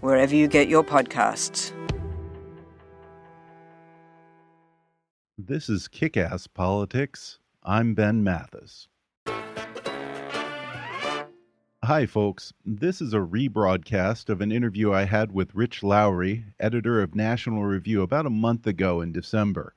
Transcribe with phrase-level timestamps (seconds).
[0.00, 1.72] wherever you get your podcasts.
[5.36, 7.38] This is Kick Ass Politics.
[7.62, 8.88] I'm Ben Mathis.
[11.84, 12.52] Hi, folks.
[12.66, 17.64] This is a rebroadcast of an interview I had with Rich Lowry, editor of National
[17.64, 19.74] Review, about a month ago in December.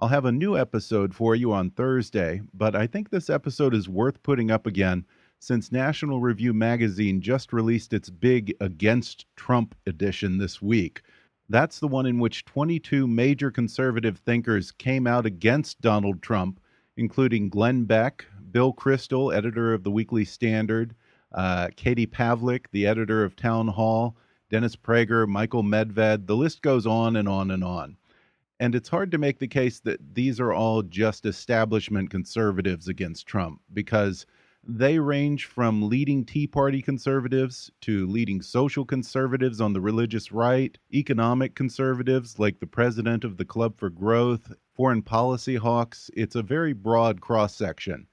[0.00, 3.88] I'll have a new episode for you on Thursday, but I think this episode is
[3.88, 5.04] worth putting up again
[5.40, 11.00] since National Review magazine just released its big Against Trump edition this week.
[11.48, 16.60] That's the one in which 22 major conservative thinkers came out against Donald Trump,
[16.98, 20.94] including Glenn Beck, Bill Kristol, editor of the Weekly Standard,
[21.32, 24.16] uh, Katie Pavlich, the editor of Town Hall,
[24.50, 26.26] Dennis Prager, Michael Medved.
[26.26, 27.96] The list goes on and on and on.
[28.60, 33.26] And it's hard to make the case that these are all just establishment conservatives against
[33.26, 34.26] Trump because
[34.66, 40.76] they range from leading Tea Party conservatives to leading social conservatives on the religious right,
[40.92, 46.10] economic conservatives like the president of the Club for Growth, foreign policy hawks.
[46.14, 48.06] It's a very broad cross section.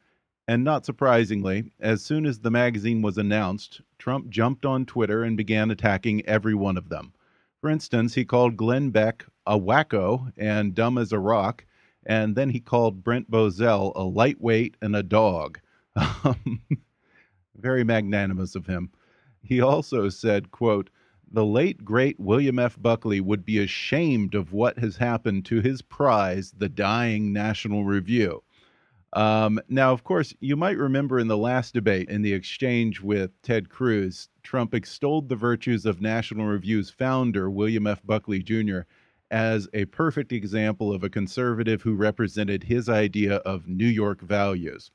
[0.48, 5.36] And not surprisingly, as soon as the magazine was announced, Trump jumped on Twitter and
[5.36, 7.12] began attacking every one of them.
[7.60, 11.66] For instance, he called Glenn Beck a wacko and dumb as a rock,
[12.06, 15.60] and then he called Brent Bozell a lightweight and a dog.
[15.98, 16.62] Um,
[17.56, 18.92] very magnanimous of him.
[19.42, 20.90] He also said, quote,
[21.30, 22.78] the late great William F.
[22.82, 28.44] Buckley would be ashamed of what has happened to his prize, the dying National Review.
[29.14, 33.32] Um, now, of course, you might remember in the last debate in the exchange with
[33.42, 38.02] Ted Cruz, Trump extolled the virtues of National Review's founder, William F.
[38.06, 38.82] Buckley Jr.,
[39.30, 44.92] as a perfect example of a conservative who represented his idea of New York values.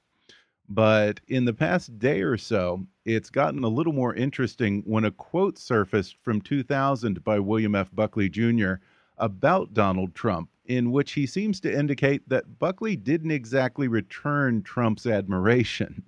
[0.75, 5.10] But in the past day or so, it's gotten a little more interesting when a
[5.10, 7.91] quote surfaced from 2000 by William F.
[7.93, 8.75] Buckley Jr.
[9.19, 15.05] about Donald Trump, in which he seems to indicate that Buckley didn't exactly return Trump's
[15.05, 16.05] admiration.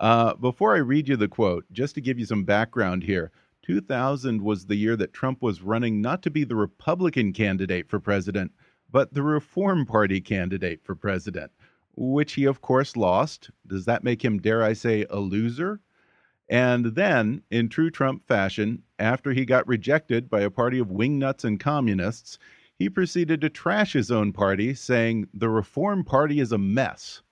[0.00, 4.40] Uh, before I read you the quote, just to give you some background here, 2000
[4.40, 8.52] was the year that Trump was running not to be the Republican candidate for president,
[8.90, 11.52] but the Reform Party candidate for president
[11.96, 13.50] which he, of course, lost.
[13.66, 15.80] Does that make him, dare I say, a loser?
[16.48, 21.44] And then, in true Trump fashion, after he got rejected by a party of wingnuts
[21.44, 22.38] and communists,
[22.78, 27.22] he proceeded to trash his own party, saying, The Reform Party is a mess.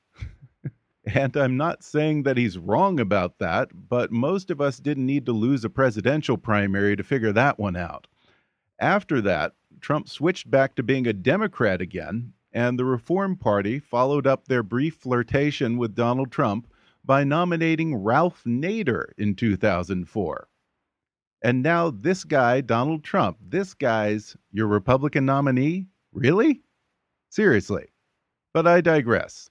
[1.15, 5.26] and I'm not saying that he's wrong about that, but most of us didn't need
[5.26, 8.06] to lose a presidential primary to figure that one out.
[8.78, 14.27] After that, Trump switched back to being a Democrat again and the Reform Party followed
[14.27, 16.66] up their brief flirtation with Donald Trump
[17.05, 20.49] by nominating Ralph Nader in 2004.
[21.43, 25.87] And now this guy, Donald Trump, this guy's your Republican nominee?
[26.12, 26.61] Really?
[27.31, 27.87] Seriously.
[28.53, 29.49] But I digress.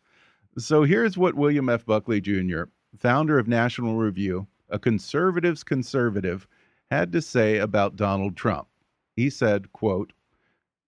[0.57, 1.85] So here's what William F.
[1.85, 2.63] Buckley Jr.,
[2.97, 6.47] founder of National Review, a conservative's conservative,
[6.91, 8.67] had to say about Donald Trump.
[9.15, 10.13] He said, quote,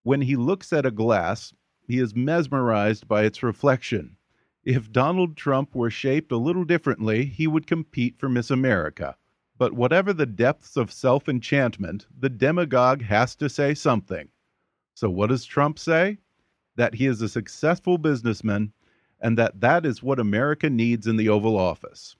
[0.03, 1.53] When he looks at a glass,
[1.91, 4.15] he is mesmerized by its reflection.
[4.63, 9.17] If Donald Trump were shaped a little differently, he would compete for Miss America.
[9.57, 14.29] But whatever the depths of self enchantment, the demagogue has to say something.
[14.93, 16.19] So, what does Trump say?
[16.77, 18.71] That he is a successful businessman
[19.19, 22.15] and that that is what America needs in the Oval Office.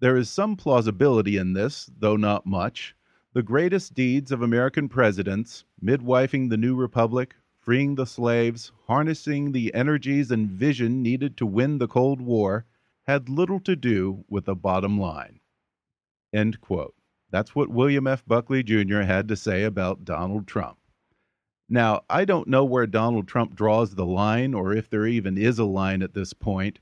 [0.00, 2.96] There is some plausibility in this, though not much.
[3.32, 9.72] The greatest deeds of American presidents, midwifing the new republic, freeing the slaves, harnessing the
[9.72, 12.66] energies and vision needed to win the Cold War,
[13.06, 15.40] had little to do with the bottom line.
[16.32, 16.94] End quote.
[17.30, 18.22] That's what William F.
[18.26, 19.00] Buckley Jr.
[19.00, 20.76] had to say about Donald Trump.
[21.68, 25.58] Now, I don't know where Donald Trump draws the line or if there even is
[25.58, 26.78] a line at this point,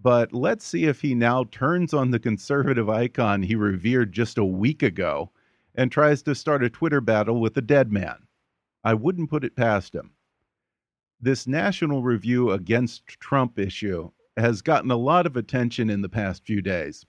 [0.00, 4.44] but let's see if he now turns on the conservative icon he revered just a
[4.44, 5.32] week ago
[5.74, 8.26] and tries to start a Twitter battle with a dead man.
[8.84, 10.12] I wouldn't put it past him.
[11.22, 16.46] This National Review Against Trump issue has gotten a lot of attention in the past
[16.46, 17.04] few days.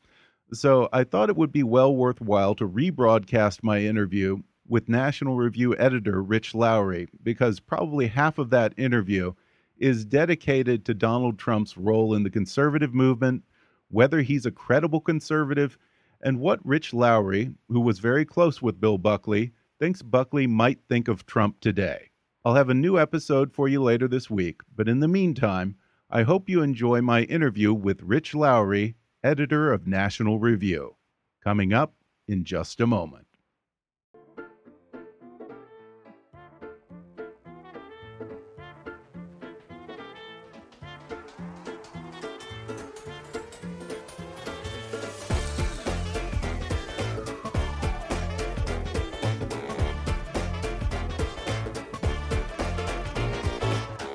[0.52, 5.78] So I thought it would be well worthwhile to rebroadcast my interview with National Review
[5.78, 9.32] editor Rich Lowry because probably half of that interview
[9.78, 13.44] is dedicated to Donald Trump's role in the conservative movement,
[13.92, 15.78] whether he's a credible conservative,
[16.22, 21.08] and what Rich Lowry, who was very close with Bill Buckley, thinks Buckley might think
[21.08, 22.11] of Trump today.
[22.44, 25.76] I'll have a new episode for you later this week, but in the meantime,
[26.10, 30.96] I hope you enjoy my interview with Rich Lowry editor of National Review.
[31.44, 31.94] Coming up
[32.28, 33.28] in just a moment.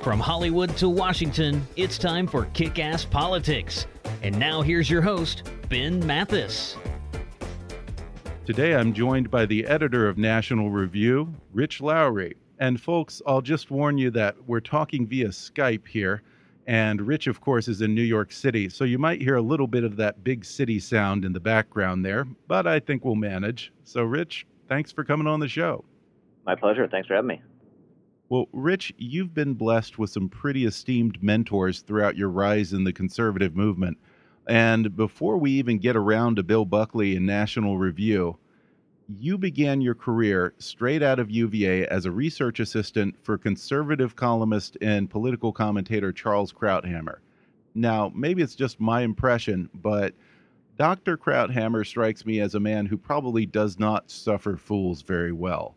[0.07, 3.89] From Hollywood to Washington, it's time for Kick Ass Politics.
[4.23, 6.77] And now here's your host, Ben Mathis.
[8.45, 12.37] Today I'm joined by the editor of National Review, Rich Lowry.
[12.61, 16.23] And folks, I'll just warn you that we're talking via Skype here.
[16.69, 18.69] And Rich, of course, is in New York City.
[18.69, 22.05] So you might hear a little bit of that big city sound in the background
[22.05, 23.73] there, but I think we'll manage.
[23.83, 25.85] So, Rich, thanks for coming on the show.
[26.45, 26.87] My pleasure.
[26.87, 27.43] Thanks for having me.
[28.29, 32.93] Well, Rich, you've been blessed with some pretty esteemed mentors throughout your rise in the
[32.93, 33.99] conservative movement.
[34.49, 38.37] And before we even get around to Bill Buckley and National Review,
[39.09, 44.77] you began your career straight out of UVA as a research assistant for conservative columnist
[44.81, 47.19] and political commentator Charles Krauthammer.
[47.77, 50.15] Now, maybe it's just my impression, but
[50.77, 51.17] Dr.
[51.17, 55.77] Krauthammer strikes me as a man who probably does not suffer fools very well.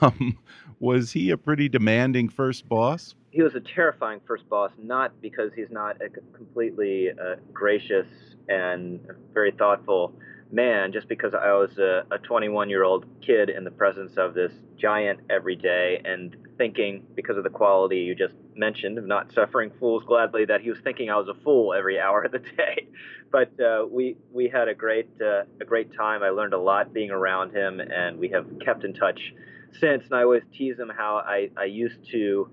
[0.00, 0.38] Um,
[0.80, 3.14] was he a pretty demanding first boss?
[3.30, 8.06] He was a terrifying first boss, not because he's not a completely uh, gracious
[8.48, 9.00] and
[9.32, 10.14] very thoughtful
[10.52, 14.52] man, just because I was a 21 year old kid in the presence of this
[14.76, 19.70] giant every day and thinking, because of the quality you just mentioned of not suffering
[19.78, 22.88] fools gladly, that he was thinking I was a fool every hour of the day.
[23.30, 26.22] But uh, we we had a great uh, a great time.
[26.22, 29.20] I learned a lot being around him, and we have kept in touch
[29.78, 32.50] since, and I always tease them how I, I used to,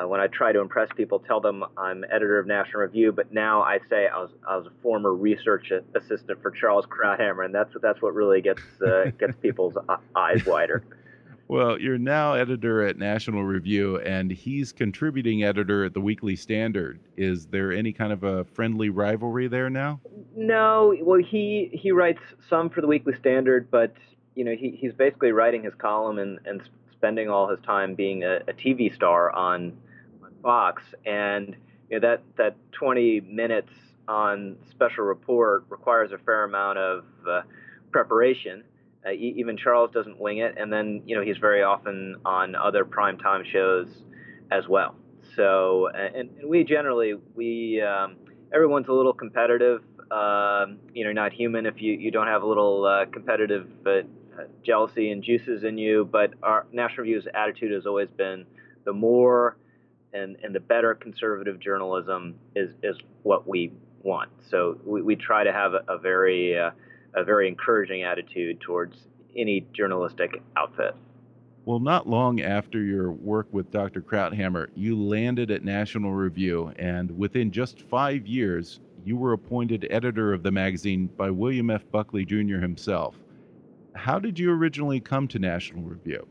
[0.00, 3.32] uh, when I try to impress people, tell them I'm editor of National Review, but
[3.32, 7.54] now I say I was, I was a former research assistant for Charles Krauthammer, and
[7.54, 9.76] that's that's what really gets uh, gets people's
[10.16, 10.82] eyes wider.
[11.50, 17.00] Well, you're now editor at National Review, and he's contributing editor at the Weekly Standard.
[17.16, 19.98] Is there any kind of a friendly rivalry there now?
[20.36, 20.94] No.
[21.02, 23.92] Well, he he writes some for the Weekly Standard, but
[24.34, 26.62] you know, he, he's basically writing his column and, and
[26.92, 29.76] spending all his time being a, a TV star on,
[30.22, 30.82] on Fox.
[31.04, 31.56] And
[31.88, 33.72] you know, that, that 20 minutes
[34.06, 37.42] on special report requires a fair amount of uh,
[37.92, 38.64] preparation.
[39.06, 40.56] Uh, even Charles doesn't wing it.
[40.58, 43.88] And then, you know, he's very often on other primetime shows
[44.50, 44.94] as well.
[45.36, 48.16] So, and, and we generally, we, um,
[48.52, 49.82] everyone's a little competitive.
[50.10, 54.00] Um, you know, not human if you, you don't have a little uh, competitive uh,
[54.64, 56.08] jealousy and juices in you.
[56.10, 58.46] But our National Review's attitude has always been
[58.84, 59.56] the more
[60.12, 64.30] and, and the better conservative journalism is, is what we want.
[64.48, 66.70] So we, we try to have a, a very uh,
[67.14, 68.96] a very encouraging attitude towards
[69.36, 70.94] any journalistic outfit.
[71.64, 74.00] Well, not long after your work with Dr.
[74.00, 80.32] Krauthammer, you landed at National Review, and within just five years, you were appointed editor
[80.32, 81.82] of the magazine by William F.
[81.90, 82.58] Buckley Jr.
[82.58, 83.19] himself.
[84.00, 86.26] How did you originally come to National Review?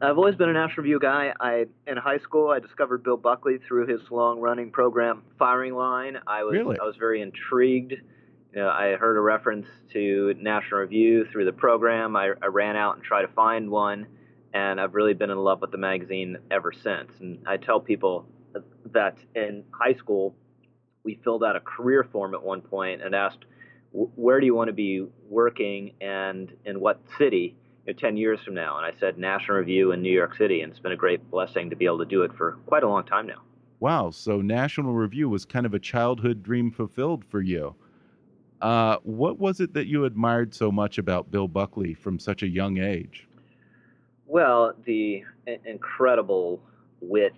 [0.00, 1.32] I've always been a National Review guy.
[1.40, 6.18] I in high school I discovered Bill Buckley through his long-running program Firing Line.
[6.28, 6.78] I was really?
[6.78, 7.92] I was very intrigued.
[7.92, 12.14] You know, I heard a reference to National Review through the program.
[12.14, 14.06] I, I ran out and tried to find one,
[14.54, 17.10] and I've really been in love with the magazine ever since.
[17.18, 18.26] And I tell people
[18.92, 20.36] that in high school
[21.02, 23.44] we filled out a career form at one point and asked
[23.92, 27.56] where do you want to be working and in what city
[27.86, 28.78] you know, 10 years from now?
[28.78, 31.70] And I said National Review in New York City, and it's been a great blessing
[31.70, 33.42] to be able to do it for quite a long time now.
[33.80, 37.74] Wow, so National Review was kind of a childhood dream fulfilled for you.
[38.60, 42.48] Uh, what was it that you admired so much about Bill Buckley from such a
[42.48, 43.26] young age?
[44.26, 45.24] Well, the
[45.66, 46.62] incredible
[47.00, 47.34] wit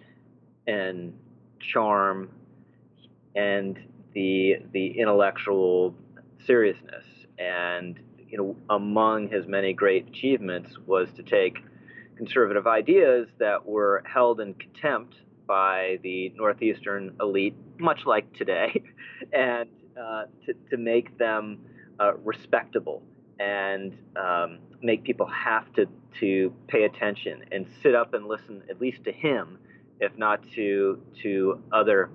[0.67, 1.19] and
[1.59, 2.29] charm
[3.35, 3.79] and
[4.13, 5.95] the the intellectual
[6.47, 7.05] seriousness.
[7.39, 7.99] And
[8.35, 11.59] you know among his many great achievements was to take
[12.17, 15.15] conservative ideas that were held in contempt
[15.47, 18.83] by the northeastern elite much like today
[19.33, 21.61] and uh, to, to make them
[22.01, 23.05] uh, respectable
[23.39, 25.87] and um, make people have to,
[26.19, 29.59] to pay attention and sit up and listen at least to him
[30.01, 32.11] if not to to other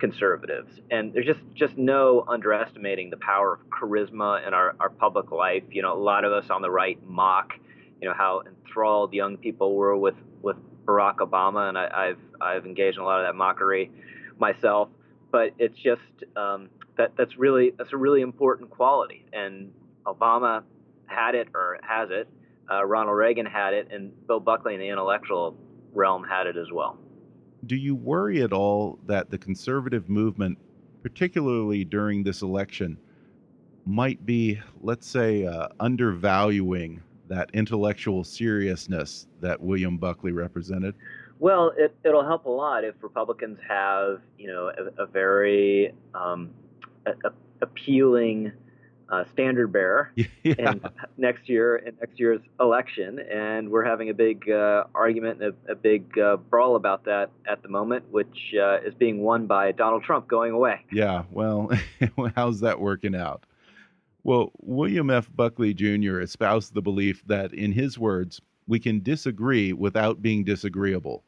[0.00, 0.80] conservatives.
[0.90, 5.62] And there's just just no underestimating the power of charisma in our, our public life.
[5.70, 7.52] You know, a lot of us on the right mock,
[8.00, 12.66] you know, how enthralled young people were with with Barack Obama, and I, have I've
[12.66, 13.92] engaged in a lot of that mockery
[14.38, 14.88] myself.
[15.30, 16.00] But it's just
[16.36, 19.72] um, that that's really that's a really important quality, and
[20.06, 20.64] Obama
[21.06, 22.28] had it or has it.
[22.70, 25.56] Uh, Ronald Reagan had it, and Bill Buckley in the intellectual
[25.92, 26.98] realm had it as well
[27.66, 30.58] do you worry at all that the conservative movement,
[31.02, 32.96] particularly during this election,
[33.86, 40.94] might be, let's say, uh, undervaluing that intellectual seriousness that William Buckley represented?
[41.38, 46.50] Well, it, will help a lot if Republicans have, you know, a, a very um,
[47.06, 48.52] a, a appealing
[49.10, 50.26] uh, standard bearer yeah.
[50.44, 50.80] in
[51.16, 55.72] next year in next year's election, and we're having a big uh, argument and a,
[55.72, 59.72] a big uh, brawl about that at the moment, which uh, is being won by
[59.72, 60.84] Donald Trump going away.
[60.92, 61.70] Yeah, well,
[62.36, 63.44] how's that working out?
[64.22, 65.30] Well, William F.
[65.34, 66.20] Buckley Jr.
[66.20, 71.24] espoused the belief that, in his words, we can disagree without being disagreeable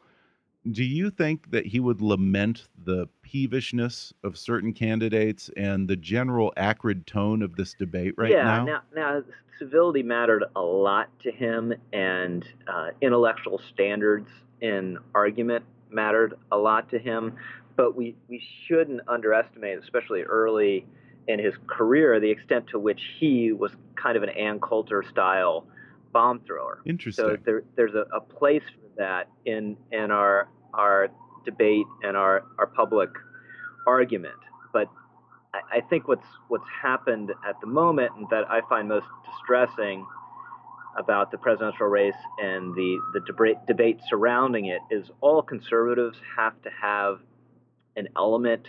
[0.70, 6.52] do you think that he would lament the peevishness of certain candidates and the general
[6.56, 8.64] acrid tone of this debate right yeah, now?
[8.64, 9.22] now, now
[9.58, 14.28] civility mattered a lot to him, and uh, intellectual standards
[14.60, 17.34] in argument mattered a lot to him.
[17.76, 20.86] But we, we shouldn't underestimate, especially early
[21.26, 25.66] in his career, the extent to which he was kind of an Ann Coulter style
[26.12, 26.80] bomb thrower.
[26.84, 27.24] Interesting.
[27.24, 28.62] So there, there's a, a place
[28.96, 31.08] that in in our our
[31.44, 33.10] debate and our our public
[33.86, 34.34] argument.
[34.72, 34.88] But
[35.54, 40.06] I, I think what's what's happened at the moment and that I find most distressing
[40.98, 46.60] about the presidential race and the the debate debate surrounding it is all conservatives have
[46.62, 47.20] to have
[47.96, 48.66] an element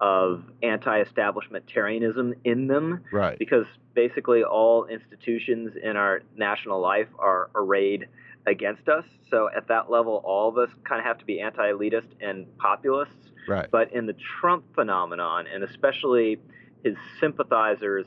[0.00, 3.38] of anti-establishmentarianism in them, right?
[3.38, 3.64] Because
[3.94, 8.06] basically all institutions in our national life are arrayed
[8.46, 9.04] against us.
[9.30, 13.32] So at that level, all of us kind of have to be anti-elitist and populists.
[13.48, 13.68] Right.
[13.70, 16.38] But in the Trump phenomenon, and especially
[16.84, 18.06] his sympathizers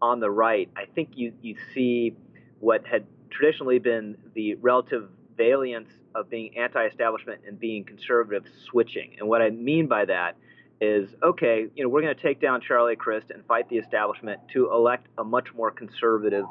[0.00, 2.14] on the right, I think you you see
[2.60, 9.16] what had traditionally been the relative valence of being anti-establishment and being conservative switching.
[9.18, 10.36] And what I mean by that
[10.80, 14.40] is okay, you know, we're going to take down Charlie Crist and fight the establishment
[14.52, 16.44] to elect a much more conservative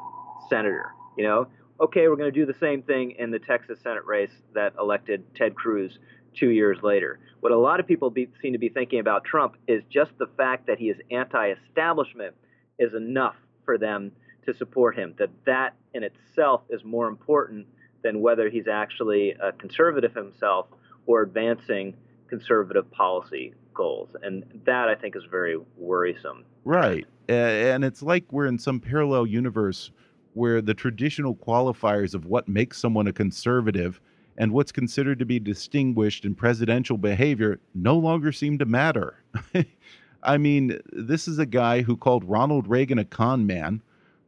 [0.48, 0.92] senator.
[1.16, 1.46] You know,
[1.80, 5.24] okay, we're going to do the same thing in the Texas Senate race that elected
[5.34, 5.98] Ted Cruz
[6.34, 7.20] two years later.
[7.40, 10.28] What a lot of people be, seem to be thinking about Trump is just the
[10.36, 12.34] fact that he is anti-establishment
[12.78, 14.12] is enough for them
[14.46, 15.14] to support him.
[15.18, 17.66] That that in itself is more important
[18.02, 20.66] than whether he's actually a conservative himself
[21.06, 21.94] or advancing
[22.28, 24.10] conservative policy goals.
[24.22, 26.44] And that I think is very worrisome.
[26.64, 27.06] Right.
[27.28, 29.90] And it's like we're in some parallel universe
[30.34, 34.00] where the traditional qualifiers of what makes someone a conservative
[34.36, 39.22] and what's considered to be distinguished in presidential behavior no longer seem to matter.
[40.22, 43.82] I mean, this is a guy who called Ronald Reagan a con man,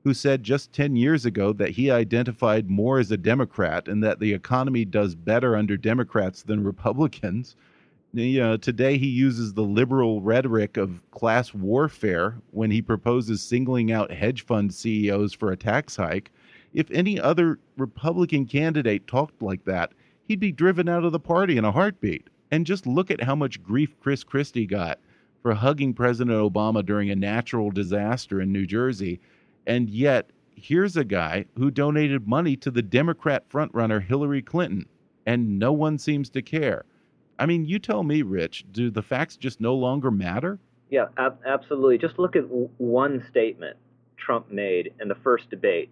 [0.05, 4.21] who said just 10 years ago that he identified more as a Democrat and that
[4.21, 7.57] the economy does better under Democrats than Republicans
[8.17, 13.93] you know, today he uses the liberal rhetoric of class warfare when he proposes singling
[13.93, 16.31] out hedge fund CEOs for a tax hike.
[16.73, 19.93] If any other Republican candidate talked like that,
[20.25, 22.29] he'd be driven out of the party in a heartbeat.
[22.51, 25.01] And just look at how much grief Chris Christie got
[25.43, 29.21] for hugging President Obama during a natural disaster in New Jersey.
[29.67, 34.87] And yet, here's a guy who donated money to the Democrat frontrunner Hillary Clinton,
[35.27, 36.85] and no one seems to care.
[37.39, 40.59] I mean, you tell me, Rich, do the facts just no longer matter?
[40.91, 41.99] Yeah, ab- absolutely.
[41.99, 43.77] Just look at w- one statement
[44.17, 45.91] Trump made in the first debate,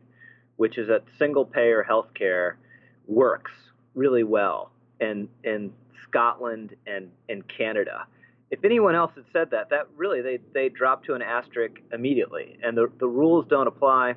[0.57, 2.59] which is that single payer health care
[3.07, 3.53] works
[3.95, 4.71] really well
[5.01, 5.73] in, in
[6.09, 8.07] Scotland and in Canada.
[8.51, 12.57] if anyone else had said that, that really they they drop to an asterisk immediately,
[12.63, 14.15] and the the rules don't apply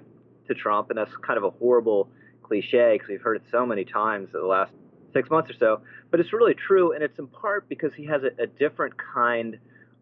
[0.47, 2.07] to Trump, and that's kind of a horrible
[2.43, 4.71] cliche because we've heard it so many times in the last
[5.17, 5.81] six months or so.
[6.11, 9.57] But it's really true, and it's in part because he has a, a different kind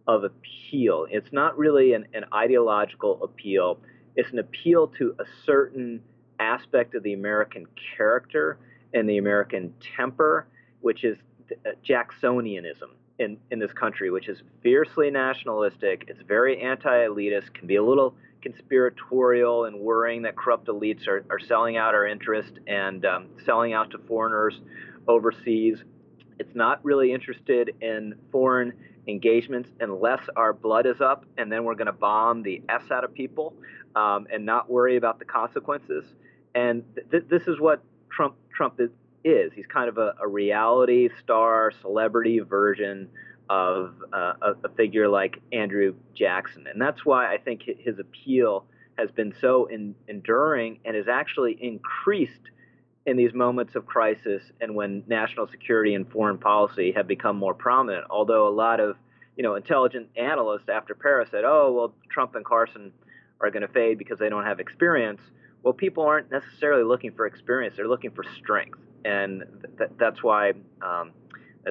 [0.08, 1.08] of appeal.
[1.10, 3.80] It's not really an, an ideological appeal.
[4.16, 6.02] It's an appeal to a certain
[6.40, 8.58] aspect of the American character
[8.94, 10.48] and the American temper,
[10.82, 11.18] which is
[11.52, 16.06] uh, Jacksonianism in, in this country, which is fiercely nationalistic.
[16.08, 21.26] It's very anti elitist, can be a little conspiratorial and worrying that corrupt elites are,
[21.32, 24.62] are selling out our interest and um, selling out to foreigners
[25.08, 25.84] overseas.
[26.40, 28.74] It's not really interested in foreign
[29.08, 33.04] engagements unless our blood is up, and then we're going to bomb the S out
[33.04, 33.54] of people
[33.96, 36.06] um, and not worry about the consequences.
[36.54, 38.90] And th- this is what Trump Trump is.
[39.24, 39.52] is.
[39.54, 43.10] He's kind of a, a reality star, celebrity version
[43.50, 46.66] of uh, a, a, figure like Andrew Jackson.
[46.68, 48.66] And that's why I think his appeal
[48.98, 52.50] has been so in, enduring and has actually increased
[53.06, 57.54] in these moments of crisis and when national security and foreign policy have become more
[57.54, 58.06] prominent.
[58.10, 58.98] Although a lot of
[59.38, 62.92] you know intelligent analysts after Paris said, "Oh, well, Trump and Carson
[63.42, 65.22] are going to fade because they don't have experience."
[65.64, 69.44] Well, people aren't necessarily looking for experience; they're looking for strength, and
[69.78, 71.12] th- that's why um,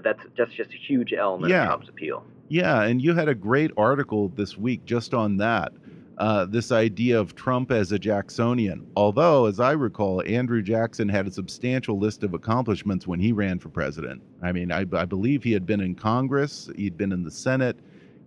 [0.03, 1.63] that's that's just a huge element yeah.
[1.63, 2.25] of Trump's appeal.
[2.49, 5.73] Yeah, and you had a great article this week just on that.
[6.17, 8.87] Uh, this idea of Trump as a Jacksonian.
[8.95, 13.59] Although, as I recall, Andrew Jackson had a substantial list of accomplishments when he ran
[13.59, 14.23] for president.
[14.41, 17.81] I mean, I, I believe he had been in Congress, he'd been in the Senate,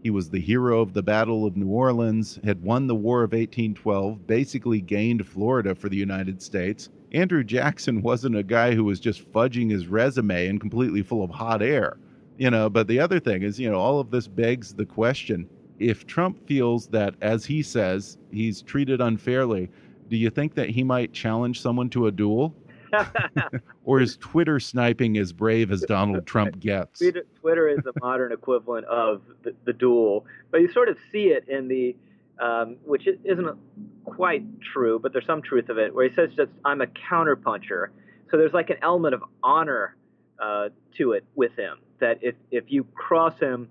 [0.03, 3.31] he was the hero of the Battle of New Orleans, had won the War of
[3.31, 6.89] 1812, basically gained Florida for the United States.
[7.13, 11.29] Andrew Jackson wasn't a guy who was just fudging his resume and completely full of
[11.31, 11.97] hot air.
[12.37, 15.49] You know, but the other thing is, you know, all of this begs the question
[15.79, 19.69] if Trump feels that, as he says, he's treated unfairly,
[20.09, 22.55] do you think that he might challenge someone to a duel?
[23.85, 27.01] or is Twitter sniping as brave as Donald Trump gets?
[27.41, 31.47] Twitter is the modern equivalent of the, the duel, but you sort of see it
[31.49, 31.95] in the
[32.39, 33.57] um, which isn't
[34.05, 37.87] quite true, but there's some truth of it, where he says just I'm a counterpuncher.
[38.29, 39.95] So there's like an element of honor
[40.39, 43.69] uh, to it with him that if if you cross him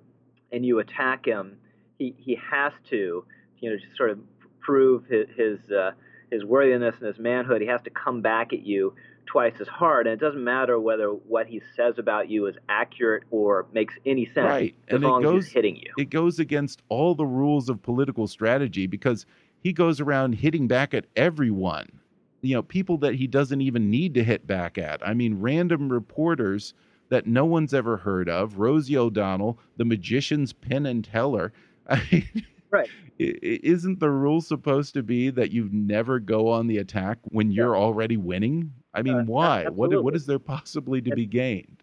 [0.52, 1.58] and you attack him,
[1.98, 3.24] he he has to
[3.60, 4.18] you know just sort of
[4.60, 5.92] prove his his, uh,
[6.30, 7.60] his worthiness and his manhood.
[7.60, 8.94] He has to come back at you
[9.26, 13.24] twice as hard, and it doesn't matter whether what he says about you is accurate
[13.30, 14.46] or makes any sense.
[14.46, 15.92] Right, as and long it goes as he's hitting you.
[15.98, 19.26] It goes against all the rules of political strategy because
[19.62, 21.88] he goes around hitting back at everyone.
[22.42, 25.06] You know, people that he doesn't even need to hit back at.
[25.06, 26.74] I mean, random reporters
[27.08, 28.58] that no one's ever heard of.
[28.58, 31.52] Rosie O'Donnell, the magician's Penn and Teller.
[31.90, 32.88] I mean, right.
[33.18, 37.76] Isn't the rule supposed to be that you never go on the attack when you're
[37.76, 38.72] already winning?
[38.92, 39.68] I mean, uh, why?
[39.68, 41.82] What what is there possibly to and, be gained?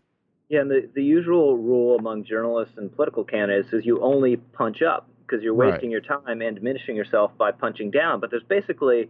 [0.50, 4.82] Yeah, and the, the usual rule among journalists and political candidates is you only punch
[4.82, 6.04] up because you're wasting right.
[6.08, 8.20] your time and diminishing yourself by punching down.
[8.20, 9.10] But there's basically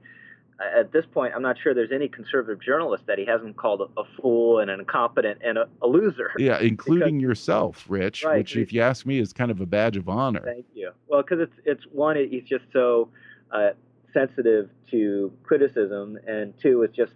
[0.59, 3.99] at this point, I'm not sure there's any conservative journalist that he hasn't called a,
[3.99, 6.31] a fool and an incompetent and a, a loser.
[6.37, 9.65] Yeah, including because, yourself, Rich, right, which, if you ask me, is kind of a
[9.65, 10.41] badge of honor.
[10.43, 10.91] Thank you.
[11.07, 13.09] Well, because it's it's one, he's just so
[13.51, 13.69] uh,
[14.13, 17.13] sensitive to criticism, and two, it's just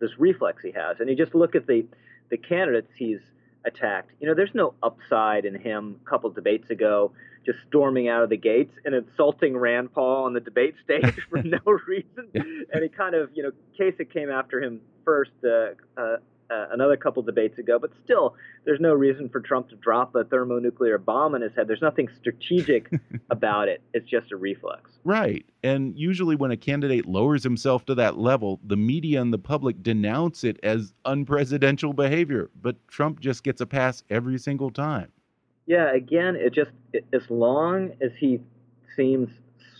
[0.00, 0.98] this reflex he has.
[1.00, 1.86] And you just look at the
[2.30, 3.20] the candidates he's
[3.64, 4.10] attacked.
[4.20, 5.96] You know, there's no upside in him.
[6.04, 7.12] A couple debates ago,
[7.44, 11.42] just storming out of the gates and insulting Rand Paul on the debate stage for
[11.42, 12.30] no reason.
[12.34, 16.16] And he kind of, you know, Kasich came after him first uh, uh,
[16.50, 20.24] uh, another couple debates ago, but still, there's no reason for Trump to drop a
[20.24, 21.68] thermonuclear bomb in his head.
[21.68, 22.90] There's nothing strategic
[23.30, 23.80] about it.
[23.94, 24.90] It's just a reflex.
[25.04, 25.46] Right.
[25.62, 29.82] And usually, when a candidate lowers himself to that level, the media and the public
[29.82, 32.50] denounce it as unpresidential behavior.
[32.60, 35.12] But Trump just gets a pass every single time.
[35.70, 38.40] Yeah, again, it just it, as long as he
[38.96, 39.28] seems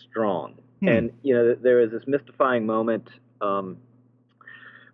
[0.09, 0.87] strong, hmm.
[0.87, 3.09] and you know, there is this mystifying moment.
[3.41, 3.79] Um,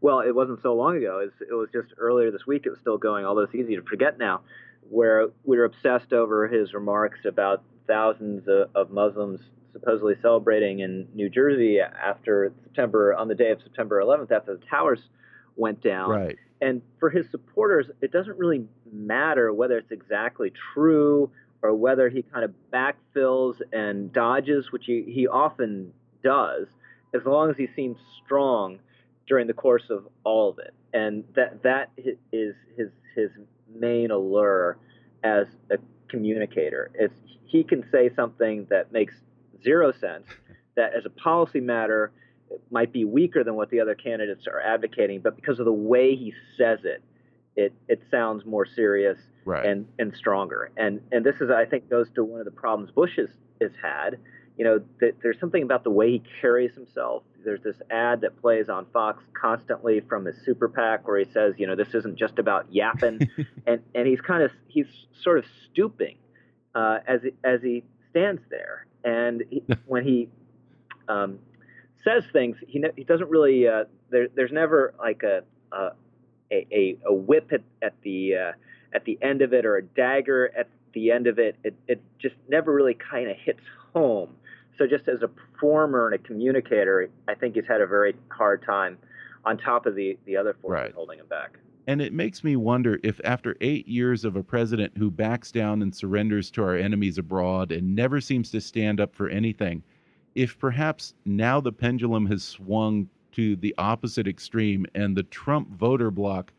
[0.00, 1.20] well, it wasn't so long ago.
[1.20, 2.62] It was, it was just earlier this week.
[2.64, 4.40] It was still going, although it's easy to forget now.
[4.88, 9.40] Where we were obsessed over his remarks about thousands of, of Muslims
[9.74, 14.64] supposedly celebrating in New Jersey after September on the day of September 11th, after the
[14.64, 15.00] towers
[15.56, 16.08] went down.
[16.08, 16.36] Right.
[16.62, 21.30] And for his supporters, it doesn't really matter whether it's exactly true
[21.62, 26.66] or whether he kind of backfills and dodges, which he, he often does,
[27.14, 28.78] as long as he seems strong
[29.26, 30.74] during the course of all of it.
[30.92, 31.90] And that that
[32.32, 33.30] is his his
[33.74, 34.78] main allure
[35.24, 36.90] as a communicator.
[36.94, 37.14] It's
[37.46, 39.14] he can say something that makes
[39.62, 40.26] zero sense,
[40.76, 42.12] that as a policy matter
[42.70, 46.14] might be weaker than what the other candidates are advocating, but because of the way
[46.14, 47.02] he says it,
[47.56, 49.66] it it sounds more serious right.
[49.66, 50.70] and and stronger.
[50.76, 53.72] And and this is I think goes to one of the problems Bush has, has
[53.82, 54.18] had.
[54.58, 57.24] You know, that there's something about the way he carries himself.
[57.44, 61.52] There's this ad that plays on Fox constantly from his super PAC where he says,
[61.58, 63.20] you know, this isn't just about yapping,
[63.66, 64.86] and and he's kind of he's
[65.22, 66.16] sort of stooping
[66.74, 70.30] uh, as he, as he stands there, and he, when he
[71.06, 71.38] um,
[72.02, 73.68] says things, he ne- he doesn't really.
[73.68, 75.42] Uh, there, there's never like a
[75.72, 75.90] a,
[76.52, 78.52] a, a whip at, at the uh,
[78.94, 81.56] at the end of it or a dagger at the end of it.
[81.64, 83.60] It it just never really kind of hits
[83.92, 84.30] home.
[84.78, 88.62] So just as a performer and a communicator, I think he's had a very hard
[88.64, 88.98] time.
[89.44, 90.92] On top of the the other forces Right.
[90.92, 91.58] holding him back.
[91.86, 95.82] And it makes me wonder if, after eight years of a president who backs down
[95.82, 99.84] and surrenders to our enemies abroad and never seems to stand up for anything,
[100.34, 106.10] if perhaps now the pendulum has swung to the opposite extreme and the Trump voter
[106.10, 106.54] bloc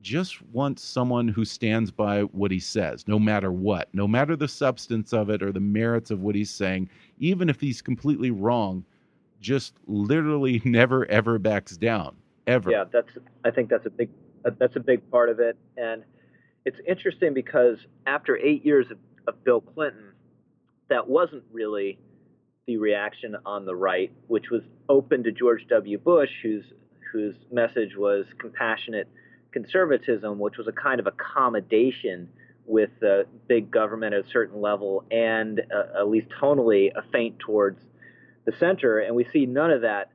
[0.00, 4.48] just wants someone who stands by what he says, no matter what, no matter the
[4.48, 8.84] substance of it or the merits of what he's saying, even if he's completely wrong,
[9.40, 12.16] just literally never ever backs down.
[12.48, 12.72] Ever.
[12.72, 13.10] Yeah, that's.
[13.44, 14.10] I think that's a big.
[14.42, 16.02] That's a big part of it, and
[16.64, 20.10] it's interesting because after eight years of, of Bill Clinton,
[20.88, 22.00] that wasn't really
[22.66, 25.98] the reaction on the right, which was open to George W.
[25.98, 26.64] Bush, whose
[27.12, 29.08] whose message was compassionate
[29.52, 32.28] conservatism, which was a kind of accommodation
[32.64, 37.38] with uh, big government at a certain level, and uh, at least tonally a feint
[37.38, 37.78] towards
[38.46, 39.00] the center.
[39.00, 40.10] And we see none of that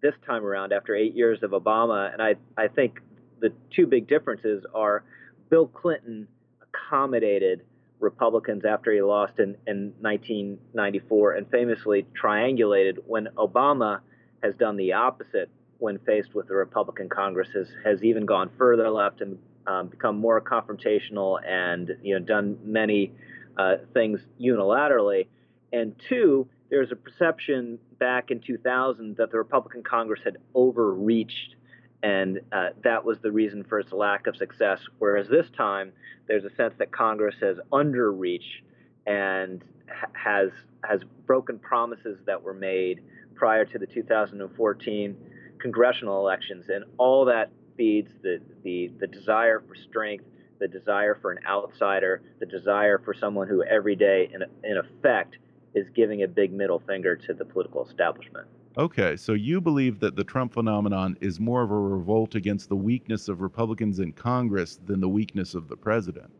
[0.00, 2.12] this time around after eight years of Obama.
[2.12, 3.00] And I, I think
[3.40, 5.04] the two big differences are
[5.50, 6.28] Bill Clinton
[6.62, 7.62] accommodated
[8.00, 14.00] Republicans after he lost in, in 1994 and famously triangulated when Obama
[14.42, 18.90] has done the opposite when faced with the Republican Congress, has, has even gone further
[18.90, 23.12] left and um, become more confrontational and you know done many
[23.56, 25.26] uh, things unilaterally.
[25.72, 31.54] And two, there's a perception back in 2000 that the Republican Congress had overreached,
[32.02, 34.80] and uh, that was the reason for its lack of success.
[34.98, 35.92] Whereas this time,
[36.26, 38.62] there's a sense that Congress has underreached
[39.06, 40.50] and ha- has
[40.84, 43.00] has broken promises that were made
[43.34, 45.16] prior to the 2014
[45.60, 50.24] congressional elections, and all that feeds the the, the desire for strength,
[50.60, 55.36] the desire for an outsider, the desire for someone who every day, in, in effect,
[55.74, 58.46] is giving a big middle finger to the political establishment.
[58.78, 62.76] Okay, so you believe that the Trump phenomenon is more of a revolt against the
[62.76, 66.30] weakness of Republicans in Congress than the weakness of the president.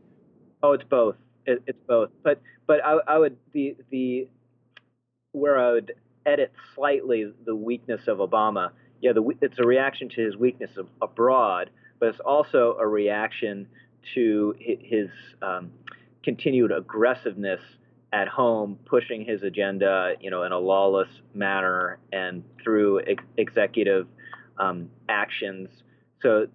[0.62, 1.16] Oh, it's both.
[1.46, 2.10] It, it's both.
[2.22, 4.28] But but I, I would the the
[5.32, 5.94] where I would
[6.26, 8.70] edit slightly the weakness of Obama.
[9.00, 13.66] Yeah, the, it's a reaction to his weakness of, abroad, but it's also a reaction
[14.14, 15.08] to hi- his
[15.42, 15.72] um,
[16.22, 17.60] continued aggressiveness
[18.12, 24.06] at home, pushing his agenda, you know, in a lawless manner and through ex- executive
[24.58, 25.68] um, actions.
[26.22, 26.48] So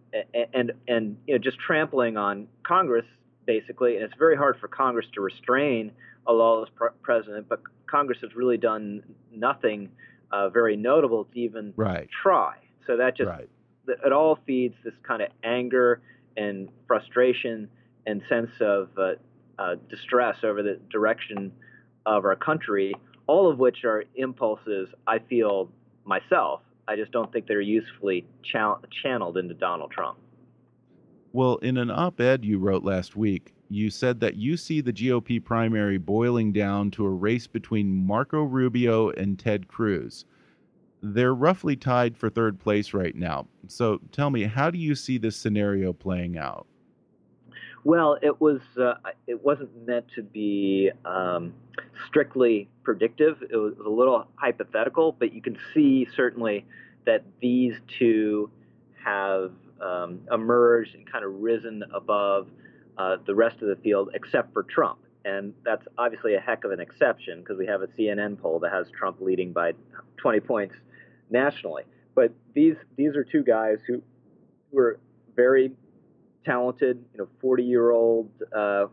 [0.53, 3.05] and and you know, just trampling on Congress
[3.45, 5.91] basically, and it's very hard for Congress to restrain
[6.27, 7.47] a lawless pr- president.
[7.49, 9.89] But Congress has really done nothing
[10.31, 12.09] uh, very notable to even Right.
[12.21, 12.55] try.
[12.87, 13.47] So that just right.
[13.87, 16.01] it all feeds this kind of anger
[16.35, 17.69] and frustration
[18.05, 19.11] and sense of uh,
[19.59, 21.51] uh, distress over the direction
[22.05, 22.93] of our country,
[23.27, 25.69] all of which are impulses I feel
[26.05, 26.61] myself.
[26.87, 30.17] I just don't think they're usefully cha- channeled into Donald Trump.
[31.31, 34.93] Well, in an op ed you wrote last week, you said that you see the
[34.93, 40.25] GOP primary boiling down to a race between Marco Rubio and Ted Cruz.
[41.01, 43.47] They're roughly tied for third place right now.
[43.67, 46.67] So tell me, how do you see this scenario playing out?
[47.85, 48.93] Well, it was uh,
[49.27, 51.53] it wasn't meant to be um,
[52.07, 53.37] strictly predictive.
[53.41, 56.65] It was a little hypothetical, but you can see certainly
[57.05, 58.49] that these two
[59.03, 62.47] have um, emerged and kind of risen above
[62.97, 64.99] uh, the rest of the field, except for Trump.
[65.25, 68.71] And that's obviously a heck of an exception because we have a CNN poll that
[68.71, 69.73] has Trump leading by
[70.17, 70.75] 20 points
[71.29, 71.83] nationally.
[72.15, 74.01] But these these are two guys who
[74.71, 74.99] were
[75.35, 75.71] very
[76.45, 78.85] talented, you know, 40 year old uh,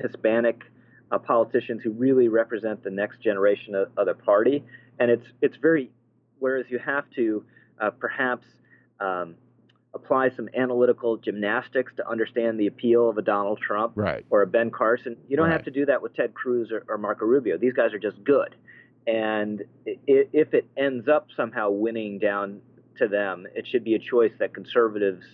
[0.00, 0.62] Hispanic
[1.10, 4.64] uh, politicians who really represent the next generation of, of the party.
[4.98, 5.90] And it's it's very,
[6.38, 7.44] whereas you have to
[7.80, 8.46] uh, perhaps
[9.00, 9.34] um,
[9.94, 14.24] apply some analytical gymnastics to understand the appeal of a Donald Trump right.
[14.30, 15.16] or a Ben Carson.
[15.28, 15.52] You don't right.
[15.52, 17.56] have to do that with Ted Cruz or, or Marco Rubio.
[17.56, 18.56] These guys are just good.
[19.06, 22.60] And if it ends up somehow winning down
[22.96, 25.24] to them, it should be a choice that conservatives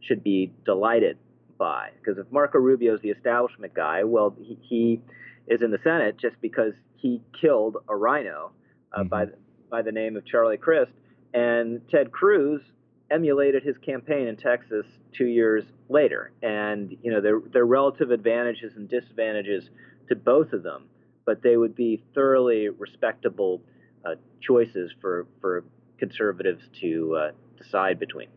[0.00, 1.18] should be delighted
[1.58, 1.90] by.
[1.98, 5.00] Because if Marco Rubio is the establishment guy, well, he, he,
[5.48, 8.50] is in the Senate just because he killed a RINO
[8.92, 9.08] uh, mm-hmm.
[9.08, 9.24] by
[9.70, 10.92] by the name of Charlie Crist,
[11.34, 12.62] and Ted Cruz
[13.10, 16.32] emulated his campaign in Texas two years later.
[16.42, 19.68] And you know there there are relative advantages and disadvantages
[20.08, 20.84] to both of them,
[21.24, 23.62] but they would be thoroughly respectable
[24.04, 25.64] uh, choices for for
[25.98, 28.28] conservatives to uh, decide between.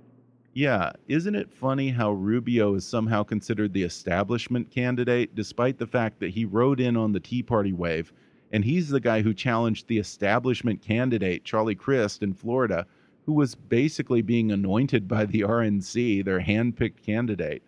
[0.53, 6.19] Yeah, isn't it funny how Rubio is somehow considered the establishment candidate, despite the fact
[6.19, 8.11] that he rode in on the Tea Party wave,
[8.51, 12.85] and he's the guy who challenged the establishment candidate, Charlie Crist, in Florida,
[13.25, 17.63] who was basically being anointed by the RNC, their handpicked candidate.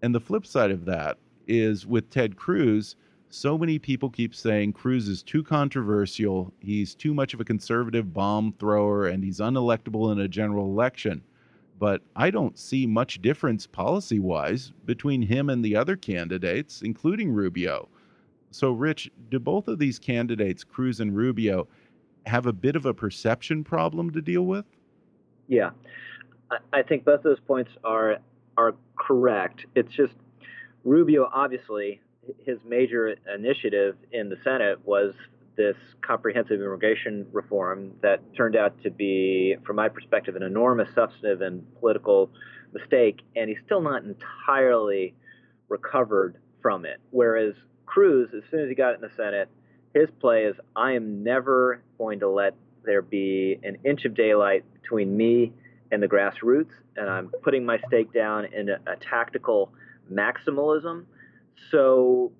[0.00, 2.94] And the flip side of that is with Ted Cruz,
[3.28, 8.14] so many people keep saying Cruz is too controversial, he's too much of a conservative
[8.14, 11.22] bomb thrower, and he's unelectable in a general election
[11.80, 17.32] but I don't see much difference policy wise between him and the other candidates, including
[17.32, 17.88] Rubio.
[18.50, 21.66] So, Rich, do both of these candidates, Cruz and Rubio,
[22.26, 24.66] have a bit of a perception problem to deal with?
[25.48, 25.70] Yeah,
[26.72, 28.18] I think both those points are
[28.58, 29.64] are correct.
[29.74, 30.12] It's just
[30.84, 32.00] Rubio, obviously,
[32.44, 35.14] his major initiative in the Senate was
[35.56, 41.42] this comprehensive immigration reform that turned out to be, from my perspective, an enormous substantive
[41.42, 42.30] and political
[42.72, 45.14] mistake, and he's still not entirely
[45.68, 46.98] recovered from it.
[47.10, 47.54] Whereas
[47.86, 49.48] Cruz, as soon as he got in the Senate,
[49.94, 54.64] his play is I am never going to let there be an inch of daylight
[54.80, 55.52] between me
[55.90, 59.72] and the grassroots, and I'm putting my stake down in a, a tactical
[60.10, 61.04] maximalism.
[61.70, 62.32] So,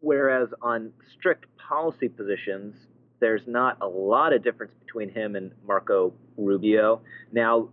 [0.00, 2.74] whereas on strict policy positions,
[3.20, 7.00] there's not a lot of difference between him and Marco Rubio.
[7.32, 7.68] Now,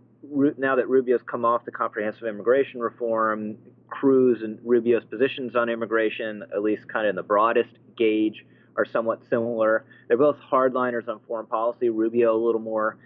[0.58, 3.56] now that Rubio's come off the comprehensive immigration reform,
[3.88, 8.44] Cruz and Rubio's positions on immigration, at least kind of in the broadest gauge,
[8.76, 9.84] are somewhat similar.
[10.08, 11.88] They're both hardliners on foreign policy.
[11.88, 12.98] Rubio a little more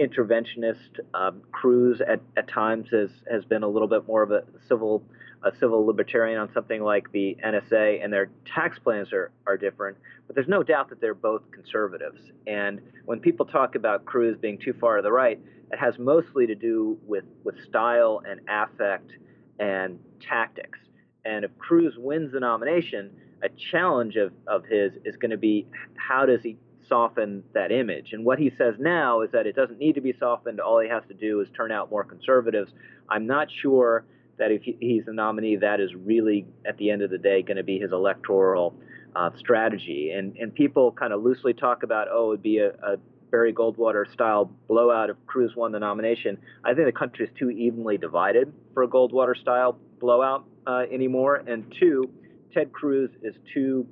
[0.00, 1.00] interventionist.
[1.14, 5.02] Um, Cruz at, at times has has been a little bit more of a civil
[5.44, 9.98] a civil libertarian on something like the NSA, and their tax plans are, are different.
[10.26, 12.20] But there's no doubt that they're both conservatives.
[12.46, 15.38] And when people talk about Cruz being too far to the right,
[15.70, 19.10] it has mostly to do with, with style and affect
[19.58, 20.78] and tactics.
[21.24, 23.10] And if Cruz wins the nomination,
[23.42, 26.56] a challenge of, of his is going to be how does he
[26.94, 28.12] soften that image?
[28.12, 30.60] And what he says now is that it doesn't need to be softened.
[30.60, 32.70] All he has to do is turn out more conservatives.
[33.08, 34.04] I'm not sure
[34.38, 37.56] that if he's the nominee, that is really, at the end of the day, going
[37.56, 38.74] to be his electoral
[39.16, 40.12] uh, strategy.
[40.16, 42.96] And and people kind of loosely talk about, oh, it would be a, a
[43.30, 46.38] Barry Goldwater style blowout if Cruz won the nomination.
[46.64, 51.42] I think the country is too evenly divided for a Goldwater style blowout uh, anymore.
[51.46, 52.10] And two,
[52.52, 53.88] Ted Cruz is too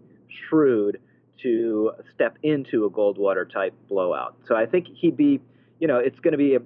[0.48, 1.00] shrewd
[1.42, 4.36] to step into a Goldwater type blowout.
[4.46, 5.40] So I think he'd be,
[5.80, 6.60] you know, it's going to be, a,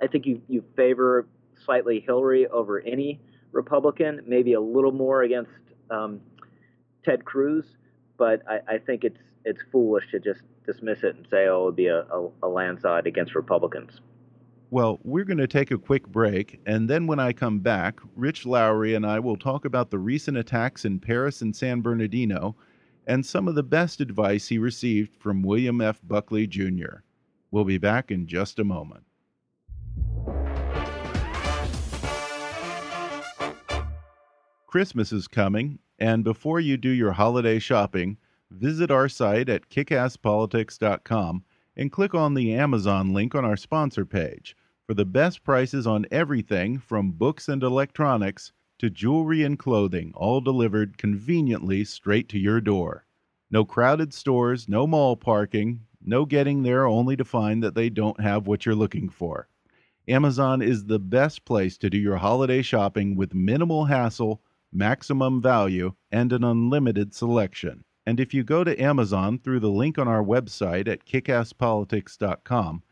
[0.00, 1.26] I think you, you favor
[1.64, 3.20] slightly Hillary over any
[3.52, 5.50] Republican, maybe a little more against
[5.90, 6.20] um,
[7.04, 7.64] Ted Cruz,
[8.16, 11.64] but I, I, think it's it's foolish to just dismiss it and say, oh, it
[11.66, 14.00] would be a, a, a landslide against Republicans.
[14.70, 18.44] Well, we're going to take a quick break, and then when I come back, Rich
[18.46, 22.56] Lowry and I will talk about the recent attacks in Paris and San Bernardino
[23.06, 26.00] and some of the best advice he received from William F.
[26.02, 27.02] Buckley Jr.
[27.50, 29.04] We'll be back in just a moment.
[34.66, 38.16] Christmas is coming, and before you do your holiday shopping,
[38.50, 41.44] visit our site at kickasspolitics.com
[41.76, 46.06] and click on the Amazon link on our sponsor page for the best prices on
[46.10, 48.52] everything from books and electronics
[48.84, 53.06] to jewelry and clothing, all delivered conveniently straight to your door.
[53.50, 58.20] No crowded stores, no mall parking, no getting there only to find that they don't
[58.20, 59.48] have what you're looking for.
[60.06, 64.40] Amazon is the best place to do your holiday shopping with minimal hassle
[64.74, 67.84] maximum value, and an unlimited selection.
[68.04, 72.82] And if you go to Amazon through the link on our website at kickasspolitics.com,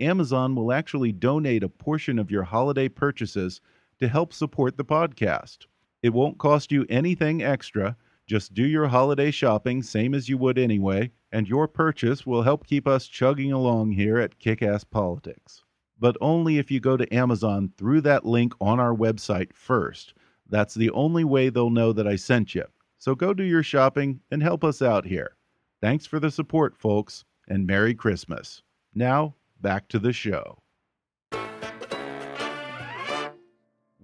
[0.00, 3.60] Amazon will actually donate a portion of your holiday purchases
[4.02, 5.66] to help support the podcast.
[6.02, 7.96] It won't cost you anything extra.
[8.26, 12.66] Just do your holiday shopping same as you would anyway, and your purchase will help
[12.66, 15.64] keep us chugging along here at Kickass Politics.
[15.98, 20.14] but only if you go to Amazon through that link on our website first.
[20.48, 22.64] That's the only way they'll know that I sent you.
[22.98, 25.36] So go do your shopping and help us out here.
[25.80, 28.62] Thanks for the support, folks, and Merry Christmas.
[28.94, 30.61] Now, back to the show.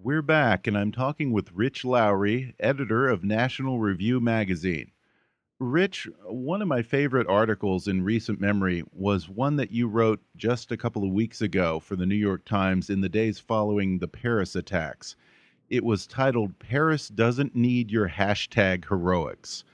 [0.00, 4.92] We're back, and I'm talking with Rich Lowry, editor of National Review magazine.
[5.58, 10.70] Rich, one of my favorite articles in recent memory was one that you wrote just
[10.70, 14.06] a couple of weeks ago for the New York Times in the days following the
[14.06, 15.16] Paris attacks.
[15.68, 19.64] It was titled Paris Doesn't Need Your Hashtag Heroics.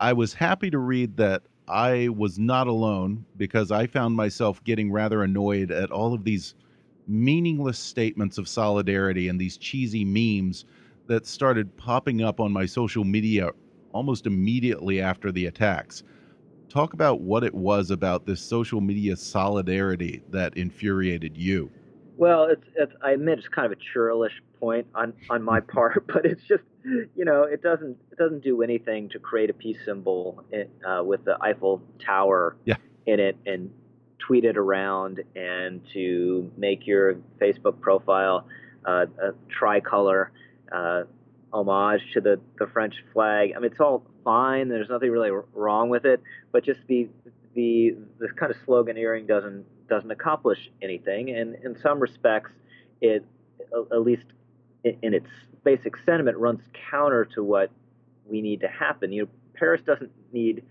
[0.00, 4.90] I was happy to read that I was not alone because I found myself getting
[4.90, 6.56] rather annoyed at all of these
[7.08, 10.64] meaningless statements of solidarity and these cheesy memes
[11.06, 13.50] that started popping up on my social media
[13.92, 16.02] almost immediately after the attacks.
[16.68, 21.70] Talk about what it was about this social media solidarity that infuriated you.
[22.18, 26.06] Well, it's, it's I admit it's kind of a churlish point on on my part,
[26.06, 29.78] but it's just you know it doesn't it doesn't do anything to create a peace
[29.84, 32.76] symbol in, uh, with the Eiffel Tower yeah.
[33.06, 33.70] in it and
[34.18, 38.46] tweet it around and to make your Facebook profile
[38.86, 40.32] uh, a tricolor.
[40.70, 41.04] Uh,
[41.52, 43.52] homage to the, the French flag.
[43.56, 44.68] I mean, it's all fine.
[44.68, 47.08] There's nothing really wrong with it, but just the
[47.54, 51.30] the this kind of sloganeering doesn't doesn't accomplish anything.
[51.30, 52.50] And in some respects,
[53.00, 53.24] it
[53.92, 54.26] at least
[54.84, 55.28] in its
[55.64, 57.70] basic sentiment runs counter to what
[58.28, 59.12] we need to happen.
[59.12, 60.62] You know, Paris doesn't need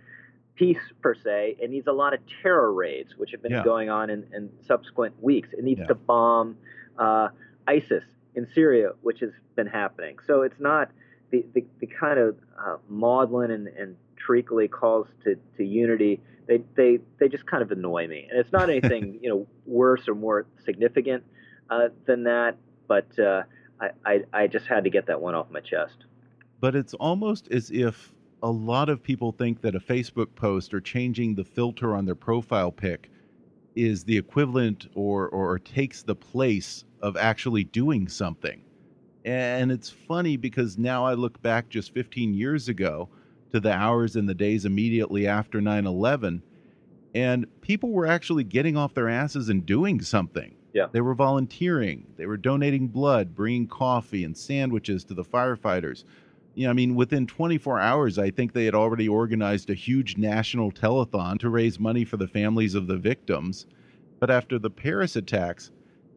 [0.58, 1.56] peace per se.
[1.60, 3.64] It needs a lot of terror raids, which have been yeah.
[3.64, 5.50] going on in, in subsequent weeks.
[5.54, 5.88] It needs Yeah.
[5.88, 6.58] to bomb
[6.98, 7.30] uh,
[7.68, 8.04] ISIS
[8.36, 10.18] in Syria, which has been happening.
[10.28, 10.90] So it's not
[11.32, 16.20] the, the, the kind of uh, maudlin and, and treacly calls to, to unity.
[16.48, 18.28] They, they, they just kind of annoy me.
[18.30, 21.24] And it's not anything you know worse or more significant
[21.70, 23.44] uh, than that, but uh,
[23.80, 26.06] I, I, I just had to get that one off my chest.
[26.60, 28.14] but it's almost as if
[28.44, 32.16] a lot of people think that a Facebook post or changing the filter on their
[32.16, 33.10] profile pic
[33.76, 38.62] is the equivalent or, or takes the place of actually doing something.
[39.26, 43.10] And it's funny because now I look back just 15 years ago
[43.52, 46.42] to the hours and the days immediately after 9 11,
[47.14, 50.56] and people were actually getting off their asses and doing something.
[50.74, 50.88] Yeah.
[50.92, 56.04] They were volunteering, they were donating blood, bringing coffee and sandwiches to the firefighters.
[56.58, 60.18] You know, I mean, within 24 hours, I think they had already organized a huge
[60.18, 63.68] national telethon to raise money for the families of the victims.
[64.20, 65.70] But after the Paris attacks,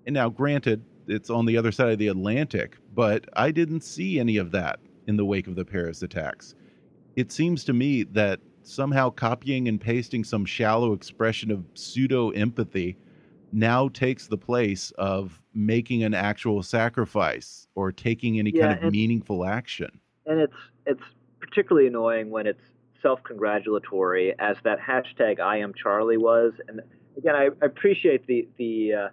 [0.07, 4.19] and now granted, it's on the other side of the Atlantic, but I didn't see
[4.19, 6.55] any of that in the wake of the Paris attacks.
[7.17, 12.97] It seems to me that somehow copying and pasting some shallow expression of pseudo empathy
[13.53, 18.91] now takes the place of making an actual sacrifice or taking any Yeah, kind of
[18.91, 20.00] meaningful action.
[20.27, 20.53] And it's
[20.87, 21.03] it's
[21.41, 22.61] particularly annoying when it's
[23.03, 26.53] self-congratulatory, as that hashtag I am Charlie was.
[26.69, 26.81] And
[27.17, 29.09] again, I, I appreciate the the uh,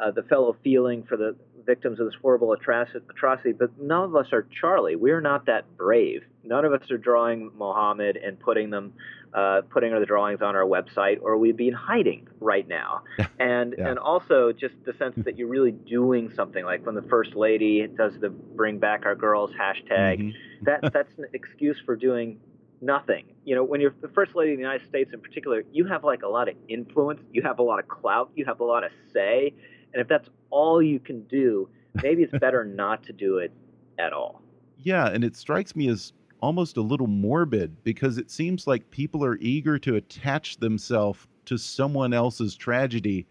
[0.00, 1.36] uh, the fellow feeling for the
[1.66, 4.96] victims of this horrible atrocity, but none of us are Charlie.
[4.96, 6.22] We're not that brave.
[6.42, 8.94] None of us are drawing Mohammed and putting them.
[9.32, 13.04] Uh, putting the drawings on our website, or we'd be in hiding right now.
[13.38, 13.90] And Yeah.
[13.90, 17.86] and also just the sense that you're really doing something, like when the first lady
[17.86, 20.32] does the "Bring Back Our Girls" hashtag, Mhm.
[20.62, 22.40] that that's an excuse for doing
[22.80, 23.24] nothing.
[23.44, 26.02] You know, when you're the first lady of the United States in particular, you have
[26.02, 28.82] like a lot of influence, you have a lot of clout, you have a lot
[28.82, 29.54] of say,
[29.92, 31.68] and if that's all you can do,
[32.02, 33.52] maybe it's better not to do it
[33.98, 34.42] at all.
[34.78, 39.24] Yeah, and it strikes me as almost a little morbid because it seems like people
[39.24, 43.26] are eager to attach themselves to someone else's tragedy.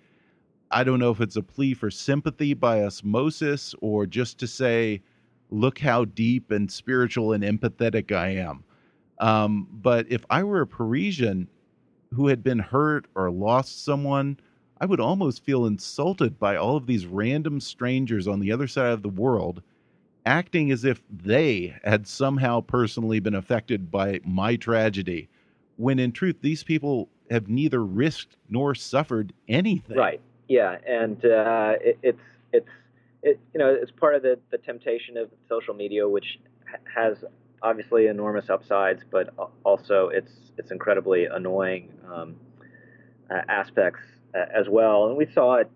[0.71, 5.01] I don't know if it's a plea for sympathy by osmosis or just to say,
[5.49, 8.63] look how deep and spiritual and empathetic I am.
[9.19, 11.47] Um, but if I were a Parisian
[12.13, 14.37] who had been hurt or lost someone,
[14.81, 18.91] I would almost feel insulted by all of these random strangers on the other side
[18.91, 19.61] of the world
[20.25, 25.29] acting as if they had somehow personally been affected by my tragedy,
[25.77, 29.97] when in truth, these people have neither risked nor suffered anything.
[29.97, 30.21] Right.
[30.47, 32.21] Yeah, and uh, it, it's
[32.51, 32.69] it's
[33.21, 36.39] it, you know it's part of the, the temptation of social media, which
[36.95, 37.23] has
[37.61, 42.35] obviously enormous upsides, but also it's it's incredibly annoying um,
[43.29, 44.01] uh, aspects
[44.33, 45.07] as well.
[45.07, 45.69] And we saw it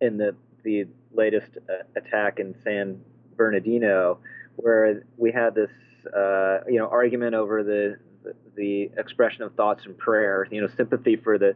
[0.00, 3.00] in the the latest uh, attack in San
[3.36, 4.18] Bernardino,
[4.56, 5.70] where we had this
[6.14, 10.68] uh, you know argument over the, the the expression of thoughts and prayer, you know,
[10.76, 11.54] sympathy for the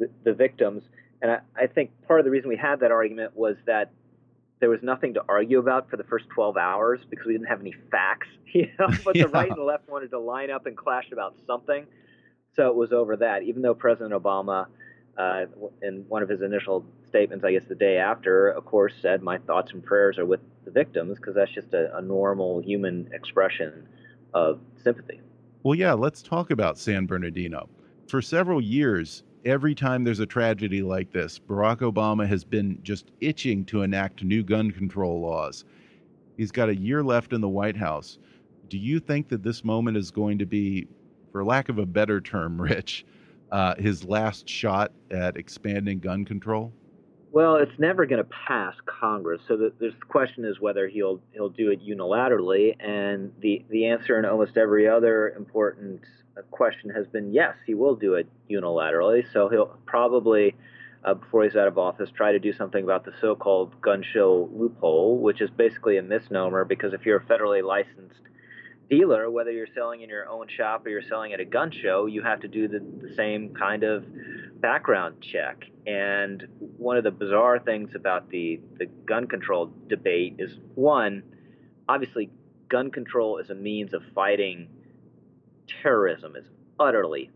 [0.00, 0.82] the, the victims,
[1.22, 3.92] And I, I think part of the reason we had that argument was that
[4.60, 7.60] there was nothing to argue about for the first 12 hours because we didn't have
[7.60, 8.88] any facts, you know.
[9.04, 9.24] But yeah.
[9.24, 11.86] the right and the left wanted to line up and clash about something,
[12.56, 13.42] so it was over that.
[13.44, 14.66] Even though President Obama,
[15.18, 15.46] uh,
[15.82, 19.38] in one of his initial statements, I guess the day after, of course, said, "My
[19.38, 23.88] thoughts and prayers are with the victims," because that's just a, a normal human expression
[24.34, 25.20] of sympathy.
[25.62, 27.68] Well, yeah, let's talk about San Bernardino.
[28.08, 33.10] For several years, every time there's a tragedy like this, Barack Obama has been just
[33.20, 35.64] itching to enact new gun control laws.
[36.36, 38.18] He's got a year left in the White House.
[38.68, 40.86] Do you think that this moment is going to be,
[41.32, 43.04] for lack of a better term, Rich,
[43.52, 46.72] uh, his last shot at expanding gun control?
[47.32, 49.40] Well, it's never going to pass Congress.
[49.46, 54.18] So the, the question is whether he'll he'll do it unilaterally, and the the answer
[54.18, 56.00] in almost every other important
[56.50, 59.24] question has been yes, he will do it unilaterally.
[59.32, 60.56] So he'll probably,
[61.04, 64.48] uh, before he's out of office, try to do something about the so-called gun show
[64.52, 68.22] loophole, which is basically a misnomer because if you're a federally licensed
[68.90, 72.06] dealer, whether you're selling in your own shop or you're selling at a gun show,
[72.06, 74.04] you have to do the, the same kind of
[74.60, 75.64] background check.
[75.86, 81.22] And one of the bizarre things about the, the gun control debate is one,
[81.88, 82.30] obviously,
[82.68, 84.68] gun control is a means of fighting
[85.82, 86.44] terrorism is
[86.78, 87.30] utterly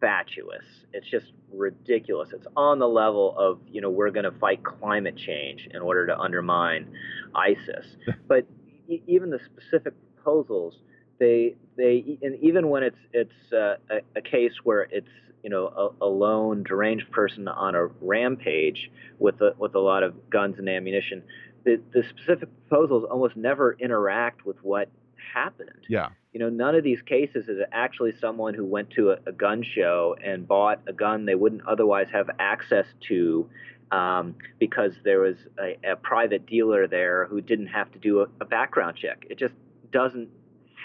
[0.00, 0.64] fatuous.
[0.92, 2.30] It's just ridiculous.
[2.32, 6.06] It's on the level of, you know, we're going to fight climate change in order
[6.08, 6.92] to undermine
[7.34, 7.86] ISIS.
[8.28, 8.46] but
[9.06, 9.94] even the specific
[10.28, 10.74] proposals,
[11.18, 15.08] they they and even when it's it's uh, a, a, case where it's
[15.42, 20.02] you know a, a, lone deranged person on a rampage with a, with a lot
[20.02, 21.22] of guns and ammunition,
[21.64, 24.88] the the specific proposals almost never interact with what
[25.34, 25.86] happened.
[25.88, 26.08] Yeah.
[26.32, 29.62] You know, none of these cases is actually someone who went to a, a gun
[29.62, 33.48] show and bought a gun they wouldn't otherwise have access to
[33.90, 38.26] um, because there was a, a, private dealer there who didn't have to do a,
[38.40, 39.24] a, background check.
[39.30, 39.54] It just
[39.90, 40.28] doesn't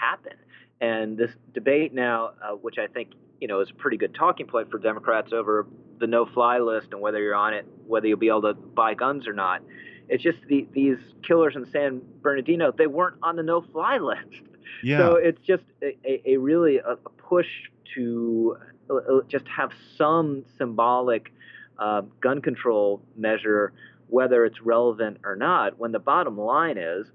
[0.00, 0.32] happen.
[0.80, 4.46] And this debate now, uh, which I think you know is a pretty good talking
[4.46, 5.66] point for Democrats over
[5.98, 9.26] the no-fly list and whether you're on it, whether you'll be able to buy guns
[9.26, 9.62] or not.
[10.08, 14.42] It's just the, these killers in San Bernardino, they weren't on the no-fly list.
[14.82, 14.98] Yeah.
[14.98, 17.46] So it's just a, a, a really a, a, push
[17.94, 18.56] to
[18.90, 21.32] uh, uh, just have some symbolic
[21.78, 23.72] uh, gun control measure,
[24.08, 25.78] whether it's relevant or not.
[25.78, 27.06] When the bottom line is,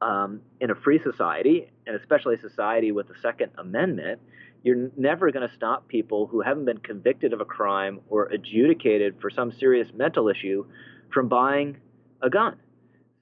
[0.00, 4.20] um, in a free society, and especially a society with the Second Amendment,
[4.62, 9.20] you're never going to stop people who haven't been convicted of a crime or adjudicated
[9.20, 10.64] for some serious mental issue
[11.12, 11.76] from buying
[12.22, 12.56] a gun.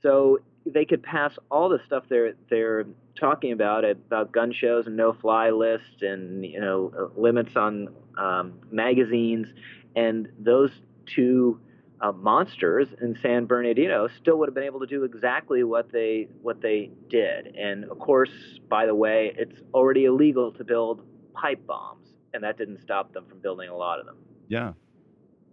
[0.03, 2.87] So they could pass all the stuff they're they're
[3.19, 8.55] talking about about gun shows and no fly lists and you know limits on um,
[8.71, 9.47] magazines
[9.95, 10.71] and those
[11.07, 11.61] two
[12.01, 16.29] uh, monsters in San Bernardino still would have been able to do exactly what they
[16.43, 17.55] what they did.
[17.57, 18.31] And of course
[18.69, 23.25] by the way it's already illegal to build pipe bombs and that didn't stop them
[23.27, 24.17] from building a lot of them.
[24.49, 24.73] Yeah.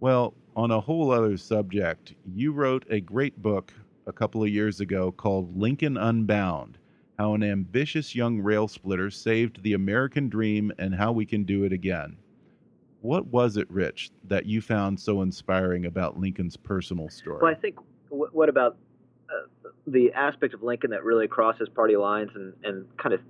[0.00, 3.72] Well on a whole other subject you wrote a great book
[4.06, 6.76] a couple of years ago called Lincoln Unbound
[7.18, 11.64] How an Ambitious Young Rail Splitter Saved the American Dream and How We Can Do
[11.64, 12.18] It Again.
[13.04, 17.38] What was it, Rich, that you found so inspiring about Lincoln's personal story?
[17.42, 17.76] Well, I think
[18.08, 18.78] what about
[19.28, 23.20] uh, the aspect of Lincoln that really crosses party lines and, and kind of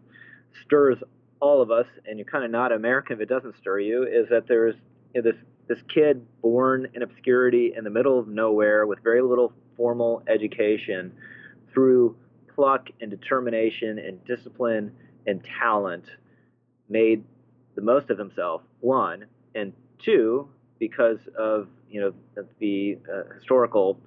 [0.65, 0.99] stirs
[1.41, 4.29] all of us, and you're kind of not American if it doesn't stir you, is
[4.29, 4.77] that there's
[5.13, 9.23] you know, this this kid born in obscurity in the middle of nowhere with very
[9.23, 11.13] little formal education
[11.73, 12.15] through
[12.55, 14.93] pluck and determination and discipline
[15.27, 16.05] and talent
[16.89, 17.25] made
[17.75, 19.73] the most of himself one and
[20.05, 20.49] two
[20.79, 22.13] because of you know
[22.59, 23.99] the uh, historical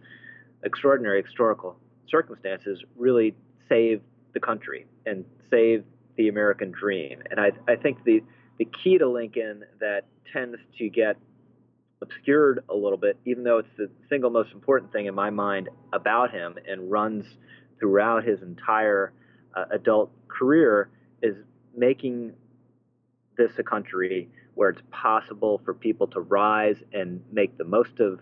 [0.64, 1.78] extraordinary historical
[2.10, 3.34] circumstances really
[3.70, 5.86] saved the country and saved
[6.18, 7.22] the American dream.
[7.30, 8.22] And I, I think the
[8.58, 11.18] the key to Lincoln that tends to get
[12.02, 15.70] obscured a little bit, even though it's the single most important thing in my mind
[15.94, 17.26] about him and runs
[17.80, 19.14] throughout his entire
[19.56, 20.90] uh, adult career,
[21.22, 21.36] is
[21.76, 22.34] making
[23.38, 28.20] this a country where it's possible for people to rise and make the most of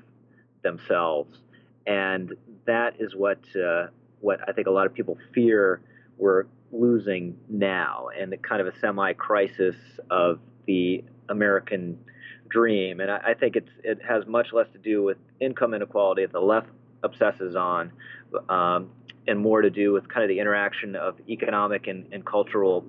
[0.63, 1.39] themselves.
[1.87, 2.33] And
[2.65, 3.87] that is what uh,
[4.19, 5.81] what I think a lot of people fear
[6.17, 9.75] we're losing now, and the kind of a semi-crisis
[10.09, 11.97] of the American
[12.49, 12.99] dream.
[12.99, 16.33] And I, I think it's it has much less to do with income inequality that
[16.33, 16.67] the left
[17.01, 17.93] obsesses on,
[18.49, 18.89] um,
[19.25, 22.85] and more to do with kind of the interaction of economic and, and cultural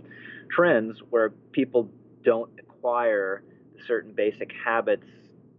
[0.50, 1.88] trends where people
[2.24, 2.50] don't
[2.86, 3.42] acquire
[3.86, 5.06] certain basic habits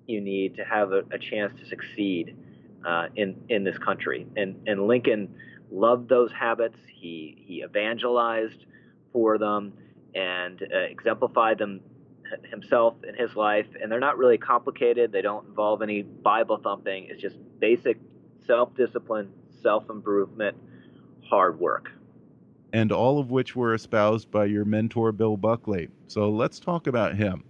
[0.08, 2.36] you need to have a, a chance to succeed
[2.88, 4.26] uh, in in this country.
[4.38, 5.36] And and Lincoln
[5.70, 6.78] loved those habits.
[6.88, 8.66] He he evangelized
[9.12, 9.74] for them
[10.16, 11.82] and uh, exemplified them
[12.50, 13.68] himself in his life.
[13.82, 15.12] And they're not really complicated.
[15.12, 17.08] They don't involve any Bible thumping.
[17.10, 17.98] It's just basic
[18.46, 20.56] self discipline, self improvement,
[21.30, 21.92] hard work.
[22.74, 25.90] And all of which were espoused by your mentor, Bill Buckley.
[26.08, 27.44] So let's talk about him.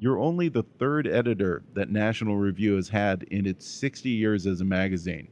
[0.00, 4.60] You're only the third editor that National Review has had in its 60 years as
[4.60, 5.28] a magazine.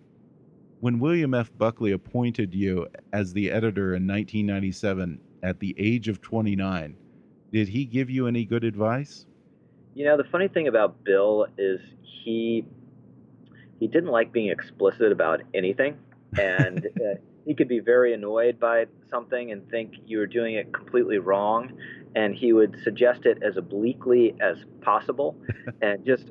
[0.78, 1.50] When William F.
[1.58, 6.96] Buckley appointed you as the editor in 1997 at the age of 29,
[7.52, 9.26] did he give you any good advice?
[9.94, 12.64] You know, the funny thing about Bill is he
[13.80, 15.98] he didn't like being explicit about anything,
[16.38, 17.14] and uh,
[17.46, 21.72] he could be very annoyed by something and think you were doing it completely wrong
[22.14, 25.36] and he would suggest it as obliquely as possible
[25.82, 26.30] and just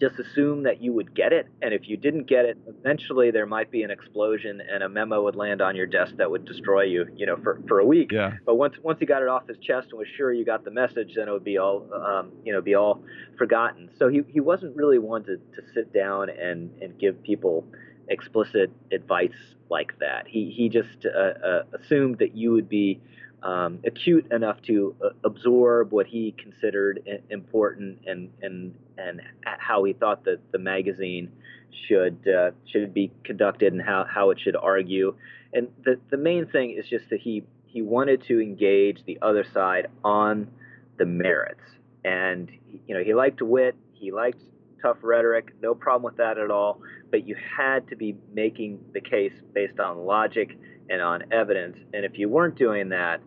[0.00, 1.46] just assume that you would get it.
[1.60, 5.22] And if you didn't get it eventually there might be an explosion and a memo
[5.22, 8.10] would land on your desk that would destroy you you know for, for a week.
[8.10, 8.32] Yeah.
[8.46, 10.70] but once once he got it off his chest and was sure you got the
[10.70, 13.02] message then it would be all um, you know be all
[13.36, 13.90] forgotten.
[13.98, 17.66] So he, he wasn't really one to, to sit down and and give people
[18.08, 19.30] explicit advice
[19.70, 23.00] like that he he just uh, uh, assumed that you would be
[23.42, 29.92] um, acute enough to uh, absorb what he considered important and and and how he
[29.92, 31.30] thought that the magazine
[31.86, 35.14] should uh, should be conducted and how, how it should argue.
[35.52, 39.44] And the the main thing is just that he he wanted to engage the other
[39.52, 40.48] side on
[40.98, 41.62] the merits.
[42.04, 42.50] And
[42.86, 44.42] you know he liked wit, he liked
[44.82, 46.80] tough rhetoric, no problem with that at all.
[47.10, 50.58] But you had to be making the case based on logic
[50.88, 51.76] and on evidence.
[51.92, 53.20] And if you weren't doing that,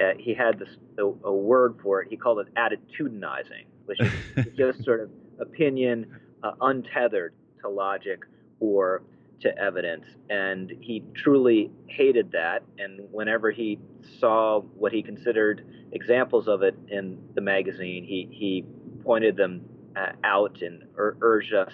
[0.00, 2.08] uh, he had this a, a, word for it.
[2.10, 4.12] He called it attitudinizing, which is
[4.56, 6.06] just sort of opinion
[6.42, 8.20] uh, untethered to logic
[8.60, 9.02] or
[9.40, 10.04] to evidence.
[10.28, 12.62] And he truly hated that.
[12.78, 13.78] And whenever he
[14.18, 18.64] saw what he considered examples of it in the magazine, he he
[19.02, 19.62] pointed them
[19.96, 21.72] uh, out and ur- urged us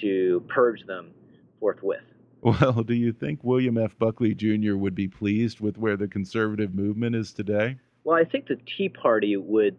[0.00, 1.12] to purge them
[1.58, 2.00] forthwith.
[2.42, 3.98] Well, do you think William F.
[3.98, 4.74] Buckley Jr.
[4.74, 7.76] would be pleased with where the conservative movement is today?
[8.02, 9.76] Well, I think the Tea Party would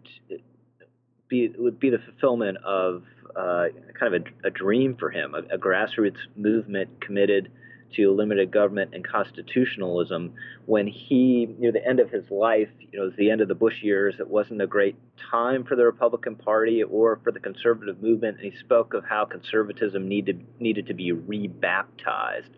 [1.28, 3.02] be would be the fulfillment of
[3.34, 3.64] uh,
[3.98, 7.50] kind of a, a, dream for him, a, a grassroots movement committed
[7.94, 10.34] to limited government and constitutionalism
[10.66, 13.48] when he, near the end of his life, you know, it was the end of
[13.48, 14.96] the Bush years, it wasn't a great
[15.30, 18.38] time for the Republican Party or for the conservative movement.
[18.40, 22.50] And he spoke of how conservatism needed, needed to be rebaptized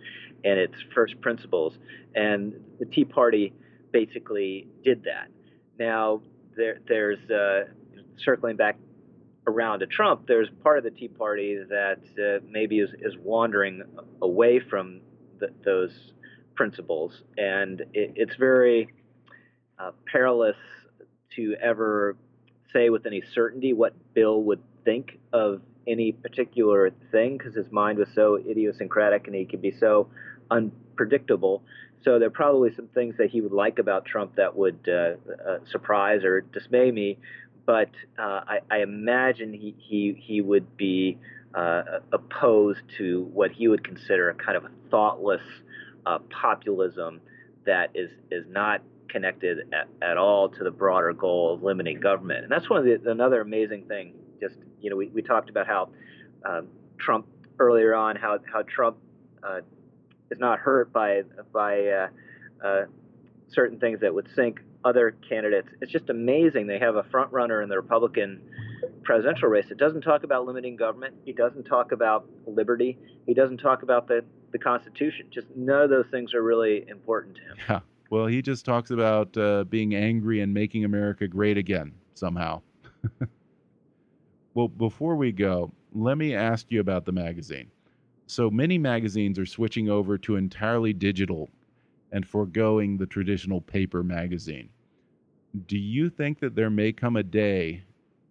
[0.45, 1.75] and its first principles.
[2.15, 3.53] And the Tea Party
[3.93, 5.29] basically did that.
[5.79, 6.21] Now,
[6.57, 7.65] there, there's, uh,
[8.19, 8.77] circling back
[9.47, 13.83] around to Trump, there's part of the Tea Party that uh, maybe is, is wandering
[14.23, 15.01] away from
[15.39, 16.13] the, those
[16.55, 18.89] principles, and it, it's very
[19.79, 20.57] uh, perilous
[21.37, 22.17] to ever
[22.73, 27.99] say with any certainty what Bill would think of any particular thing because his mind
[27.99, 30.09] was so idiosyncratic and he could be so
[30.51, 31.63] unpredictable.
[32.05, 35.15] So there are probably some things that he would like about Trump that would uh,
[35.49, 37.19] uh, surprise or dismay me,
[37.67, 41.17] but uh, I, I, imagine he, he he would be
[41.55, 41.83] uh,
[42.13, 45.43] opposed to what he would consider a kind of a thoughtless
[46.07, 47.21] uh, populism
[47.65, 52.43] that is is not connected at, at, all to the broader goal of limiting government.
[52.43, 54.15] And that's one of the another amazing thing.
[54.41, 55.91] Just you know, we, we talked about how
[56.45, 57.27] um, Trump
[57.59, 58.97] earlier on, how how Trump
[59.43, 59.61] uh,
[60.31, 62.09] is not hurt by by uh,
[62.65, 62.85] uh,
[63.49, 65.69] certain things that would sink other candidates.
[65.81, 66.67] It's just amazing.
[66.67, 68.43] They have a front runner in the Republican
[69.03, 69.71] presidential race.
[69.71, 71.15] It doesn't talk about limiting government.
[71.25, 72.99] He doesn't talk about liberty.
[73.27, 75.27] He doesn't talk about the, the Constitution.
[75.31, 77.57] Just none of those things are really important to him.
[77.69, 77.81] Yeah.
[78.11, 82.63] Well, he just talks about uh, being angry and making America great again somehow.
[84.55, 87.71] well, before we go, let me ask you about the magazine.
[88.27, 91.51] So many magazines are switching over to entirely digital
[92.13, 94.69] and foregoing the traditional paper magazine.
[95.67, 97.85] Do you think that there may come a day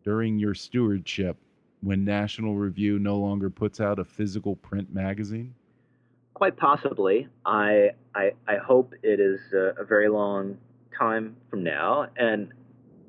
[0.03, 1.37] during your stewardship
[1.81, 5.53] when National Review no longer puts out a physical print magazine?
[6.33, 7.27] Quite possibly.
[7.45, 10.57] I I, I hope it is a, a, very long
[10.97, 12.07] time from now.
[12.15, 12.53] And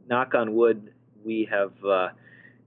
[0.08, 0.92] knock on wood,
[1.24, 2.08] we have uh,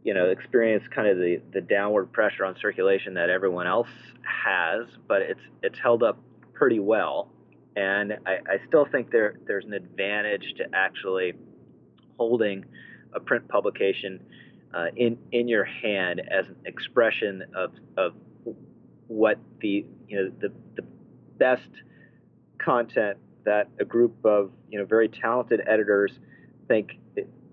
[0.03, 3.89] you know experienced kind of the, the downward pressure on circulation that everyone else
[4.23, 6.17] has, but it's it's held up
[6.53, 7.29] pretty well.
[7.75, 11.33] And I, I still think there there's an advantage to actually
[12.17, 12.65] holding
[13.13, 14.19] a print publication
[14.73, 18.13] uh, in in your hand as an expression of of
[19.07, 20.87] what the you know the the
[21.37, 21.69] best
[22.57, 26.11] content that a group of you know very talented editors
[26.67, 26.91] think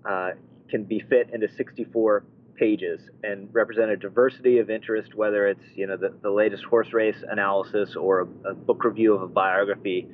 [0.07, 0.31] uh,
[0.69, 2.23] can be fit into 64
[2.55, 6.93] pages and represent a diversity of interest, whether it's you know the, the latest horse
[6.93, 10.07] race analysis or a, a book review of a biography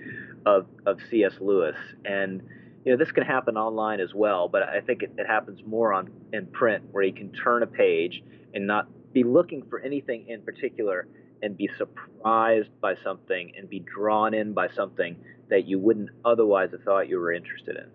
[0.45, 1.33] of, of C.S.
[1.39, 1.75] Lewis.
[2.05, 2.41] And
[2.85, 5.93] you know this can happen online as well, but I think it, it happens more
[5.93, 8.23] on in print where you can turn a page
[8.53, 11.07] and not be looking for anything in particular
[11.41, 15.15] and be surprised by something and be drawn in by something
[15.49, 17.85] that you wouldn't otherwise have thought you were interested in.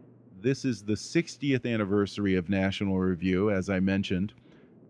[0.40, 4.34] This is the 60th anniversary of National Review, as I mentioned.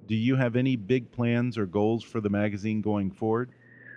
[0.06, 3.50] Do you have any big plans or goals for the magazine going forward?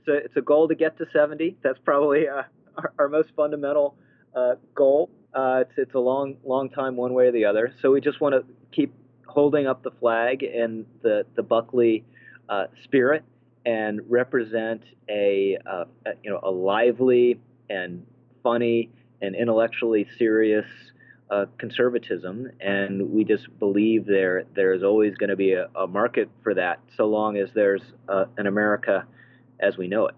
[0.05, 1.57] So it's a goal to get to 70.
[1.63, 2.43] That's probably uh,
[2.77, 3.95] our, our, most fundamental
[4.35, 5.09] uh, goal.
[5.33, 7.73] Uh, it's, it's a long, long time, one way or the other.
[7.81, 8.93] So we just want to keep
[9.27, 12.03] holding up the flag and the the Buckley
[12.49, 13.23] uh, spirit
[13.65, 18.05] and represent a, uh, a, you know a lively and
[18.41, 18.89] funny
[19.21, 20.65] and intellectually serious
[21.29, 25.85] uh, conservatism, and we just believe there there is always going to be a, a,
[25.85, 29.05] market for that, so long as there's uh, an America
[29.59, 30.15] as we know it.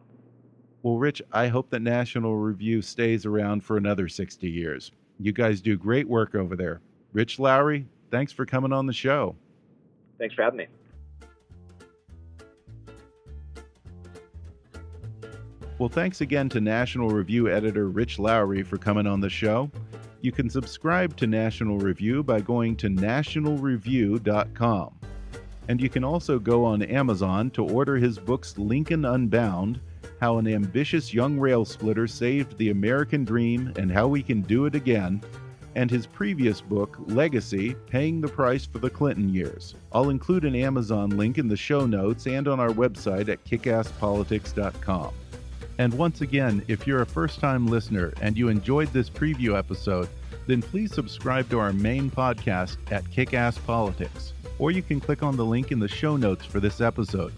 [0.84, 4.92] Well, Rich, I hope that National Review stays around for another 60 years.
[5.22, 6.82] You guys do great work over there.
[7.14, 9.36] Rich Lowry, thanks for coming on the show.
[10.18, 10.66] Thanks for having me.
[15.78, 19.70] Well, thanks again to National Review editor Rich Lowry for coming on the show.
[20.22, 25.00] You can subscribe to National Review by going to nationalreview.com.
[25.68, 29.82] And you can also go on Amazon to order his books Lincoln Unbound
[30.22, 34.68] How an Ambitious Young Rail Splitter Saved the American Dream and How We Can Do
[34.68, 35.20] It Again,
[35.74, 39.74] and his previous book, Legacy Paying the Price for the Clinton Years.
[39.92, 45.12] I'll include an Amazon link in the show notes and on our website at kickasspolitics.com.
[45.80, 50.08] And once again, if you're a first time listener and you enjoyed this preview episode,
[50.46, 55.36] then please subscribe to our main podcast at Kickass Politics, or you can click on
[55.36, 57.34] the link in the show notes for this episode.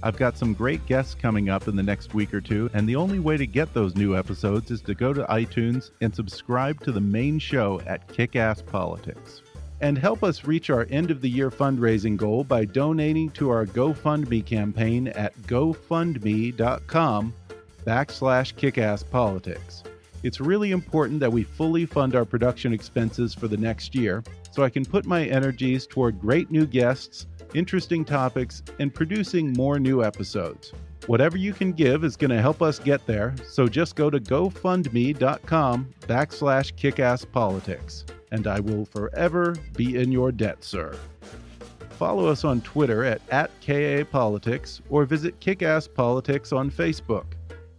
[0.00, 2.94] I've got some great guests coming up in the next week or two, and the
[2.94, 6.92] only way to get those new episodes is to go to iTunes and subscribe to
[6.92, 9.42] the main show at Kickass Politics.
[9.80, 13.66] And help us reach our end of the year fundraising goal by donating to our
[13.66, 17.34] GoFundMe campaign at gofundme.com
[17.84, 19.82] backslash kickasspolitics.
[20.22, 24.62] It's really important that we fully fund our production expenses for the next year so
[24.64, 30.04] I can put my energies toward great new guests, interesting topics, and producing more new
[30.04, 30.72] episodes.
[31.06, 34.20] Whatever you can give is going to help us get there, so just go to
[34.20, 40.98] gofundme.com backslash kickasspolitics, and I will forever be in your debt, sir.
[41.98, 47.24] Follow us on Twitter at, at KAPolitics or visit Kickass Politics on Facebook.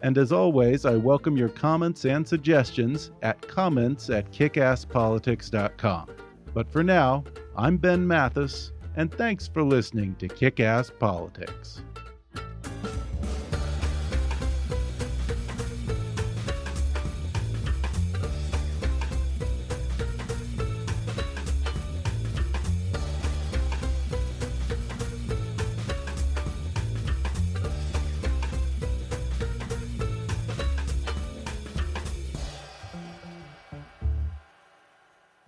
[0.01, 6.09] And as always, I welcome your comments and suggestions at comments at kickasspolitics.com.
[6.53, 7.23] But for now,
[7.55, 11.81] I'm Ben Mathis, and thanks for listening to Kick Ass Politics.